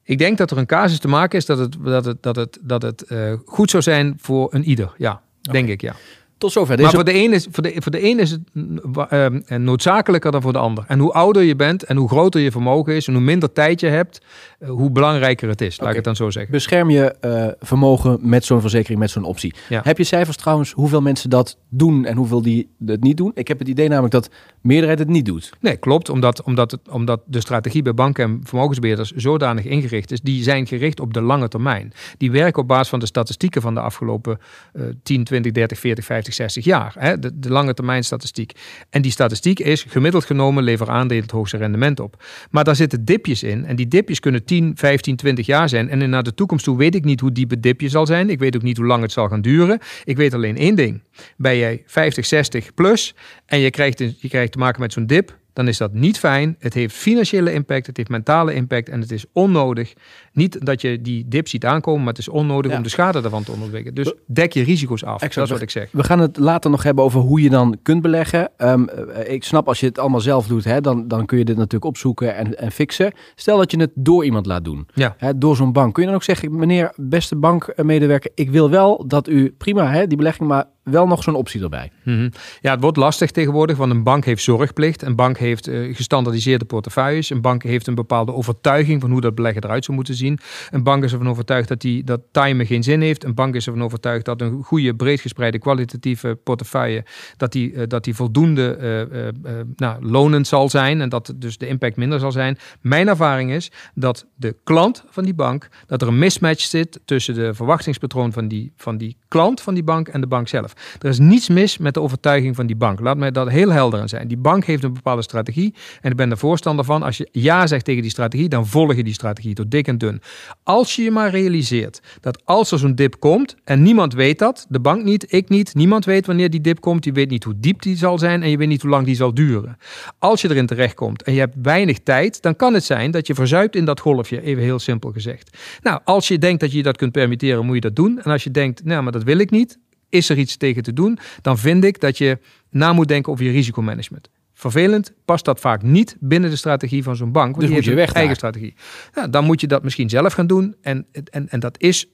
Ik 0.03 0.17
denk 0.17 0.37
dat 0.37 0.51
er 0.51 0.57
een 0.57 0.65
casus 0.65 0.99
te 0.99 1.07
maken 1.07 1.37
is 1.37 1.45
dat 1.45 1.57
het, 1.57 1.75
dat 1.83 2.05
het, 2.05 2.23
dat 2.23 2.35
het, 2.35 2.57
dat 2.61 2.81
het 2.81 3.01
eh, 3.01 3.33
goed 3.45 3.69
zou 3.69 3.83
zijn 3.83 4.13
voor 4.17 4.53
een 4.53 4.63
ieder. 4.63 4.93
Ja, 4.97 5.21
denk 5.41 5.69
ik, 5.69 5.81
ja. 5.81 5.95
Tot 6.37 6.51
zover 6.51 6.81
Maar 6.81 6.91
voor 6.91 7.03
de, 7.03 7.13
een 7.15 7.33
is, 7.33 7.47
voor, 7.51 7.63
de, 7.63 7.73
voor 7.75 7.91
de 7.91 8.03
een 8.03 8.19
is 8.19 8.31
het 8.31 8.41
wa- 8.83 9.09
eh, 9.09 9.57
noodzakelijker 9.57 10.31
dan 10.31 10.41
voor 10.41 10.53
de 10.53 10.59
ander. 10.59 10.83
En 10.87 10.99
hoe 10.99 11.11
ouder 11.11 11.43
je 11.43 11.55
bent 11.55 11.83
en 11.83 11.97
hoe 11.97 12.09
groter 12.09 12.41
je 12.41 12.51
vermogen 12.51 12.95
is 12.95 13.07
en 13.07 13.13
hoe 13.13 13.21
minder 13.23 13.53
tijd 13.53 13.79
je 13.79 13.87
hebt, 13.87 14.21
eh, 14.59 14.69
hoe 14.69 14.91
belangrijker 14.91 15.49
het 15.49 15.61
is. 15.61 15.79
Laat 15.79 15.89
ik 15.89 15.95
het 15.95 16.03
dan 16.03 16.15
zo 16.15 16.29
zeggen. 16.29 16.51
Bescherm 16.51 16.89
je 16.89 17.11
eh, 17.11 17.47
vermogen 17.59 18.17
met 18.21 18.45
zo'n 18.45 18.61
verzekering, 18.61 18.99
met 18.99 19.09
zo'n 19.09 19.23
optie. 19.23 19.53
Ja. 19.69 19.81
Heb 19.83 19.97
je 19.97 20.03
cijfers 20.03 20.37
trouwens 20.37 20.71
hoeveel 20.71 21.01
mensen 21.01 21.29
dat 21.29 21.57
doen 21.69 22.05
en 22.05 22.17
hoeveel 22.17 22.41
die 22.41 22.69
het 22.85 23.03
niet 23.03 23.17
doen? 23.17 23.31
Ik 23.33 23.47
heb 23.47 23.59
het 23.59 23.67
idee 23.67 23.87
namelijk 23.87 24.13
dat 24.13 24.29
meerderheid 24.61 24.99
het 24.99 25.07
niet 25.07 25.25
doet. 25.25 25.49
Nee, 25.59 25.77
klopt. 25.77 26.09
Omdat, 26.09 26.41
omdat, 26.43 26.71
het, 26.71 26.89
omdat 26.89 27.21
de 27.25 27.39
strategie 27.39 27.81
bij 27.81 27.93
banken 27.93 28.23
en 28.23 28.41
vermogensbeheerders 28.43 29.11
zodanig 29.11 29.65
ingericht 29.65 30.11
is. 30.11 30.21
Die 30.21 30.43
zijn 30.43 30.67
gericht 30.67 30.99
op 30.99 31.13
de 31.13 31.21
lange 31.21 31.47
termijn. 31.47 31.93
Die 32.17 32.31
werken 32.31 32.61
op 32.61 32.67
basis 32.67 32.87
van 32.89 32.99
de 32.99 33.05
statistieken 33.05 33.61
van 33.61 33.73
de 33.73 33.79
afgelopen 33.79 34.39
eh 34.73 34.83
10, 35.03 35.23
20, 35.23 35.51
30, 35.51 35.79
40, 35.79 36.05
50, 36.05 36.26
60 36.33 36.65
jaar. 36.65 36.95
Hè? 36.99 37.19
De, 37.19 37.49
lange 37.49 37.73
termijn 37.73 38.03
statistiek. 38.03 38.51
En 38.89 39.01
die 39.01 39.11
statistiek 39.11 39.59
is 39.59 39.85
gemiddeld 39.87 40.25
genomen 40.25 40.63
lever 40.63 40.89
aandelen 40.89 41.23
het 41.23 41.31
hoogste 41.31 41.57
rendement 41.57 41.99
op. 41.99 42.23
Maar 42.51 42.63
daar 42.63 42.75
zitten 42.75 43.05
dipjes 43.05 43.43
in. 43.43 43.65
En 43.65 43.75
die 43.75 43.87
dipjes 43.87 44.19
kunnen 44.19 44.45
10, 44.45 44.71
15, 44.75 45.15
20 45.15 45.45
jaar 45.45 45.69
zijn. 45.69 45.89
En 45.89 46.09
naar 46.09 46.23
de 46.23 46.33
toekomst 46.33 46.63
toe 46.63 46.77
weet 46.77 46.95
ik 46.95 47.03
niet 47.03 47.19
hoe 47.19 47.31
diep 47.31 47.49
het 47.49 47.63
dipje 47.63 47.89
zal 47.89 48.05
zijn. 48.05 48.29
Ik 48.29 48.39
weet 48.39 48.55
ook 48.55 48.61
niet 48.61 48.77
hoe 48.77 48.85
lang 48.85 49.01
het 49.01 49.11
zal 49.11 49.27
gaan 49.27 49.41
duren. 49.41 49.79
Ik 50.03 50.17
weet 50.17 50.33
alleen 50.33 50.57
één 50.57 50.75
ding. 50.75 51.01
Ben 51.37 51.57
jij 51.57 51.83
50, 51.85 52.25
60 52.25 52.73
plus 52.73 53.15
en 53.45 53.59
je 53.59 53.69
krijgt, 53.69 53.99
je 53.99 54.29
krijgt 54.29 54.51
te 54.51 54.57
maken 54.57 54.81
met 54.81 54.93
zo'n 54.93 55.05
dip, 55.05 55.37
dan 55.57 55.67
is 55.67 55.77
dat 55.77 55.93
niet 55.93 56.19
fijn. 56.19 56.55
Het 56.59 56.73
heeft 56.73 56.95
financiële 56.95 57.53
impact, 57.53 57.87
het 57.87 57.97
heeft 57.97 58.09
mentale 58.09 58.53
impact 58.53 58.89
en 58.89 58.99
het 59.01 59.11
is 59.11 59.25
onnodig. 59.33 59.93
Niet 60.33 60.65
dat 60.65 60.81
je 60.81 61.01
die 61.01 61.25
dip 61.27 61.47
ziet 61.47 61.65
aankomen, 61.65 61.99
maar 61.99 62.09
het 62.13 62.17
is 62.17 62.29
onnodig 62.29 62.71
Ja. 62.71 62.77
om 62.77 62.83
de 62.83 62.89
schade 62.89 63.21
daarvan 63.21 63.43
te 63.43 63.51
onderbruggen. 63.51 63.93
Dus 63.93 64.13
dek 64.25 64.53
je 64.53 64.63
risico's 64.63 65.03
af. 65.03 65.13
Exact. 65.13 65.35
Dat 65.35 65.43
is 65.45 65.51
wat 65.51 65.61
ik 65.61 65.69
zeg. 65.69 65.89
We 65.91 66.03
gaan 66.03 66.19
het 66.19 66.37
later 66.37 66.69
nog 66.71 66.83
hebben 66.83 67.03
over 67.03 67.19
hoe 67.19 67.41
je 67.41 67.49
dan 67.49 67.77
kunt 67.83 68.01
beleggen. 68.01 68.49
Ehm, 68.57 68.83
eh, 68.87 69.33
ik 69.33 69.43
snap 69.43 69.67
als 69.67 69.79
je 69.79 69.85
het 69.85 69.99
allemaal 69.99 70.19
zelf 70.21 70.47
doet, 70.47 70.63
hè, 70.63 70.81
dan, 70.81 71.07
dan 71.07 71.25
kun 71.25 71.37
je 71.37 71.45
dit 71.45 71.55
natuurlijk 71.55 71.85
opzoeken 71.85 72.35
en, 72.35 72.57
en 72.57 72.71
fixen. 72.71 73.11
Stel 73.35 73.57
dat 73.57 73.71
je 73.71 73.79
het 73.79 73.91
door 73.95 74.25
iemand 74.25 74.45
laat 74.45 74.63
doen, 74.65 74.87
Ja. 74.93 75.15
hè, 75.17 75.37
door 75.37 75.55
zo'n 75.55 75.71
bank. 75.71 75.93
Kun 75.93 76.01
je 76.03 76.07
dan 76.07 76.17
ook 76.17 76.23
zeggen, 76.23 76.55
meneer 76.55 76.91
beste 76.95 77.35
bankmedewerker, 77.35 78.31
ik 78.35 78.49
wil 78.49 78.69
wel 78.69 79.07
dat 79.07 79.27
u, 79.29 79.53
prima 79.57 79.91
hè, 79.91 80.07
die 80.07 80.17
belegging, 80.17 80.47
maar 80.49 80.65
wel 80.89 81.07
nog 81.07 81.23
zo'n 81.23 81.35
optie 81.35 81.61
erbij. 81.61 81.91
Mhm. 82.03 82.29
Ja, 82.61 82.71
het 82.71 82.81
wordt 82.81 82.97
lastig 82.97 83.31
tegenwoordig, 83.31 83.77
want 83.77 83.91
een 83.91 84.03
bank 84.03 84.25
heeft 84.25 84.43
zorgplicht. 84.43 85.01
Een 85.01 85.15
bank 85.15 85.37
heeft 85.37 85.67
eh, 85.67 85.95
gestandaardiseerde 85.95 86.65
portefeuilles. 86.65 87.29
Een 87.29 87.41
bank 87.41 87.63
heeft 87.63 87.87
een 87.87 87.95
bepaalde 87.95 88.33
overtuiging 88.33 89.01
van 89.01 89.11
hoe 89.11 89.21
dat 89.21 89.35
beleggen 89.35 89.63
eruit 89.63 89.85
zou 89.85 89.97
moeten 89.97 90.15
zien. 90.15 90.39
Een 90.69 90.83
bank 90.83 91.03
is 91.03 91.11
ervan 91.11 91.29
overtuigd 91.29 91.67
dat, 91.67 91.81
die, 91.81 92.03
dat 92.03 92.21
timen 92.31 92.65
geen 92.65 92.83
zin 92.83 93.01
heeft. 93.01 93.23
Een 93.23 93.33
bank 93.33 93.55
is 93.55 93.67
ervan 93.67 93.83
overtuigd 93.83 94.25
dat 94.25 94.41
een 94.41 94.63
goede, 94.63 94.95
breed 94.95 95.21
gespreide, 95.21 95.59
kwalitatieve 95.59 96.39
portefeuille, 96.43 97.05
dat 97.37 97.51
die, 97.51 97.73
eh, 97.73 97.83
dat 97.87 98.03
die 98.03 98.15
voldoende 98.15 98.75
eh, 98.75 99.53
nou, 99.75 100.05
lonend 100.05 100.47
zal 100.47 100.69
zijn 100.69 101.01
en 101.01 101.09
dat 101.09 101.33
dus 101.35 101.57
de 101.57 101.67
impact 101.67 101.95
minder 101.95 102.19
zal 102.19 102.31
zijn. 102.31 102.57
Mijn 102.81 103.07
ervaring 103.07 103.51
is 103.51 103.71
dat 103.93 104.25
de 104.35 104.55
klant 104.63 105.03
van 105.09 105.23
die 105.23 105.33
bank, 105.33 105.69
dat 105.85 106.01
er 106.01 106.07
een 106.07 106.19
mismatch 106.19 106.61
zit 106.61 106.99
tussen 107.05 107.33
de 107.33 107.53
verwachtingspatroon 107.53 108.33
van 108.33 108.47
die, 108.47 108.73
van 108.75 108.97
die 108.97 109.17
klant 109.27 109.61
van 109.61 109.73
die 109.73 109.83
bank 109.83 110.07
en 110.07 110.21
de 110.21 110.27
bank 110.27 110.47
zelf. 110.47 110.73
Er 110.99 111.09
is 111.09 111.19
niets 111.19 111.49
mis 111.49 111.77
met 111.77 111.93
de 111.93 112.01
overtuiging 112.01 112.55
van 112.55 112.67
die 112.67 112.75
bank. 112.75 112.99
Laat 112.99 113.17
mij 113.17 113.31
dat 113.31 113.49
heel 113.49 113.71
helder 113.71 113.99
aan 113.99 114.09
zijn. 114.09 114.27
Die 114.27 114.37
bank 114.37 114.65
heeft 114.65 114.83
een 114.83 114.93
bepaalde 114.93 115.21
strategie. 115.21 115.73
En 116.01 116.11
ik 116.11 116.17
ben 116.17 116.31
er 116.31 116.37
voorstander 116.37 116.85
van. 116.85 117.03
Als 117.03 117.17
je 117.17 117.29
ja 117.31 117.67
zegt 117.67 117.85
tegen 117.85 118.01
die 118.01 118.11
strategie, 118.11 118.49
dan 118.49 118.67
volg 118.67 118.95
je 118.95 119.03
die 119.03 119.13
strategie 119.13 119.55
door 119.55 119.69
dik 119.69 119.87
en 119.87 119.97
dun. 119.97 120.21
Als 120.63 120.95
je 120.95 121.03
je 121.03 121.11
maar 121.11 121.29
realiseert 121.29 122.01
dat 122.21 122.41
als 122.45 122.71
er 122.71 122.79
zo'n 122.79 122.95
dip 122.95 123.19
komt, 123.19 123.55
en 123.63 123.81
niemand 123.81 124.13
weet 124.13 124.39
dat, 124.39 124.65
de 124.69 124.79
bank 124.79 125.03
niet, 125.03 125.33
ik 125.33 125.49
niet, 125.49 125.75
niemand 125.75 126.05
weet 126.05 126.25
wanneer 126.25 126.49
die 126.49 126.61
dip 126.61 126.79
komt. 126.79 127.05
Je 127.05 127.11
weet 127.11 127.29
niet 127.29 127.43
hoe 127.43 127.53
diep 127.57 127.81
die 127.81 127.97
zal 127.97 128.19
zijn 128.19 128.43
en 128.43 128.49
je 128.49 128.57
weet 128.57 128.67
niet 128.67 128.81
hoe 128.81 128.91
lang 128.91 129.05
die 129.05 129.15
zal 129.15 129.33
duren. 129.33 129.77
Als 130.19 130.41
je 130.41 130.49
erin 130.49 130.65
terechtkomt 130.65 131.23
en 131.23 131.33
je 131.33 131.39
hebt 131.39 131.55
weinig 131.61 131.99
tijd, 131.99 132.41
dan 132.41 132.55
kan 132.55 132.73
het 132.73 132.83
zijn 132.83 133.11
dat 133.11 133.27
je 133.27 133.33
verzuipt 133.33 133.75
in 133.75 133.85
dat 133.85 133.99
golfje, 133.99 134.41
even 134.41 134.63
heel 134.63 134.79
simpel 134.79 135.11
gezegd. 135.11 135.57
Nou, 135.81 135.99
als 136.03 136.27
je 136.27 136.37
denkt 136.37 136.59
dat 136.59 136.71
je 136.71 136.83
dat 136.83 136.97
kunt 136.97 137.11
permitteren, 137.11 137.65
moet 137.65 137.75
je 137.75 137.81
dat 137.81 137.95
doen. 137.95 138.19
En 138.23 138.31
als 138.31 138.43
je 138.43 138.51
denkt, 138.51 138.83
nou, 138.83 139.03
maar 139.03 139.11
dat 139.11 139.23
wil 139.23 139.37
ik 139.37 139.49
niet, 139.49 139.77
is 140.09 140.29
er 140.29 140.37
iets 140.37 140.57
tegen 140.57 140.83
te 140.83 140.93
doen, 140.93 141.19
dan 141.41 141.57
vind 141.57 141.83
ik 141.83 141.99
dat 141.99 142.17
je 142.17 142.39
na 142.69 142.93
moet 142.93 143.07
denken 143.07 143.31
over 143.31 143.45
je 143.45 143.51
risicomanagement. 143.51 144.29
Vervelend 144.53 145.13
past 145.25 145.45
dat 145.45 145.59
vaak 145.59 145.81
niet 145.81 146.17
binnen 146.19 146.49
de 146.49 146.55
strategie 146.55 147.03
van 147.03 147.15
zo'n 147.15 147.31
bank. 147.31 147.55
Want 147.55 147.59
Dus 147.59 147.65
die 147.65 147.75
moet 147.75 147.85
je 147.85 147.93
weg 147.93 148.11
eigen 148.11 148.35
strategie. 148.35 148.73
Nou, 149.13 149.29
dan 149.29 149.43
moet 149.43 149.61
je 149.61 149.67
dat 149.67 149.83
misschien 149.83 150.09
zelf 150.09 150.33
gaan 150.33 150.47
doen. 150.47 150.75
En, 150.81 151.05
en, 151.29 151.49
en 151.49 151.59
dat 151.59 151.81
is. 151.81 152.07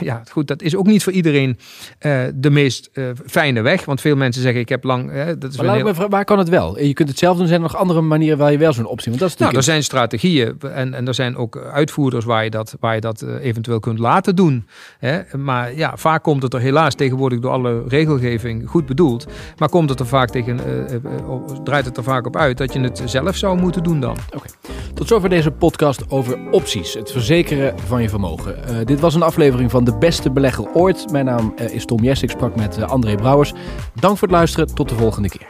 Ja, 0.00 0.22
goed, 0.30 0.46
dat 0.46 0.62
is 0.62 0.76
ook 0.76 0.86
niet 0.86 1.02
voor 1.02 1.12
iedereen 1.12 1.58
eh, 1.98 2.20
de 2.34 2.50
meest 2.50 2.90
eh, 2.92 3.04
fijne 3.26 3.60
weg. 3.60 3.84
Want 3.84 4.00
veel 4.00 4.16
mensen 4.16 4.42
zeggen, 4.42 4.60
ik 4.60 4.68
heb 4.68 4.84
lang... 4.84 5.10
eh, 5.10 5.26
dat 5.38 5.52
is 5.52 5.56
Maar 5.56 5.78
vragen, 5.78 6.10
waar 6.10 6.24
kan 6.24 6.38
het 6.38 6.48
wel? 6.48 6.80
Je 6.80 6.92
kunt 6.92 7.08
het 7.08 7.18
zelf 7.18 7.36
doen, 7.36 7.46
zijn 7.46 7.62
er 7.62 7.66
nog 7.66 7.76
andere 7.76 8.00
manieren 8.00 8.38
waar 8.38 8.52
je 8.52 8.58
wel 8.58 8.72
zo'n 8.72 8.86
optie... 8.86 9.08
Want 9.08 9.20
dat 9.20 9.30
is 9.30 9.36
Nou, 9.36 9.56
er 9.56 9.62
zijn 9.62 9.82
strategieën 9.82 10.56
en, 10.72 10.94
en 10.94 11.06
er 11.06 11.14
zijn 11.14 11.36
ook 11.36 11.56
uitvoerders 11.72 12.24
waar 12.24 12.44
je 12.44 12.50
dat, 12.50 12.76
waar 12.80 12.94
je 12.94 13.00
dat 13.00 13.22
eventueel 13.22 13.80
kunt 13.80 13.98
laten 13.98 14.36
doen. 14.36 14.66
Hè? 14.98 15.20
Maar 15.36 15.74
ja, 15.74 15.96
vaak 15.96 16.22
komt 16.22 16.42
het 16.42 16.54
er 16.54 16.60
helaas 16.60 16.94
tegenwoordig 16.94 17.38
door 17.38 17.50
alle 17.50 17.84
regelgeving 17.88 18.68
goed 18.68 18.86
bedoeld. 18.86 19.26
Maar 19.56 19.68
komt 19.68 19.90
het 19.90 20.00
er 20.00 20.06
vaak 20.06 20.30
tegen, 20.30 20.60
draait 21.64 21.84
het 21.84 21.96
er 21.96 22.02
vaak 22.02 22.26
op 22.26 22.36
uit 22.36 22.58
dat 22.58 22.72
je 22.72 22.80
het 22.80 23.02
zelf 23.04 23.36
zou 23.36 23.58
moeten 23.60 23.82
doen 23.82 24.00
dan. 24.00 24.16
Tot 24.96 25.08
zover 25.08 25.28
deze 25.28 25.50
podcast 25.50 26.10
over 26.10 26.50
opties, 26.50 26.94
het 26.94 27.12
verzekeren 27.12 27.78
van 27.78 28.02
je 28.02 28.08
vermogen. 28.08 28.64
Eh, 28.64 28.84
dit 28.84 29.00
was 29.00 29.14
een 29.14 29.22
aflevering 29.22 29.70
van 29.70 29.84
De 29.84 29.98
Beste 29.98 30.30
Belegger 30.30 30.74
Ooit. 30.74 31.10
Mijn 31.10 31.24
naam 31.24 31.52
eh, 31.56 31.74
is 31.74 31.84
Tom 31.84 32.02
Jess, 32.02 32.22
ik 32.22 32.30
sprak 32.30 32.56
met 32.56 32.76
eh, 32.76 32.88
André 32.88 33.14
Brouwers. 33.14 33.52
Dank 33.94 34.18
voor 34.18 34.28
het 34.28 34.36
luisteren, 34.36 34.74
tot 34.74 34.88
de 34.88 34.94
volgende 34.94 35.28
keer. 35.28 35.46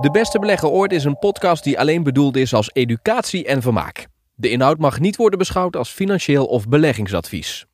De 0.00 0.10
Beste 0.12 0.38
Belegger 0.38 0.68
Ooit 0.68 0.92
is 0.92 1.04
een 1.04 1.18
podcast 1.18 1.64
die 1.64 1.78
alleen 1.78 2.02
bedoeld 2.02 2.36
is 2.36 2.54
als 2.54 2.70
educatie 2.72 3.46
en 3.46 3.62
vermaak. 3.62 4.06
De 4.34 4.50
inhoud 4.50 4.78
mag 4.78 5.00
niet 5.00 5.16
worden 5.16 5.38
beschouwd 5.38 5.76
als 5.76 5.90
financieel 5.90 6.46
of 6.46 6.68
beleggingsadvies. 6.68 7.66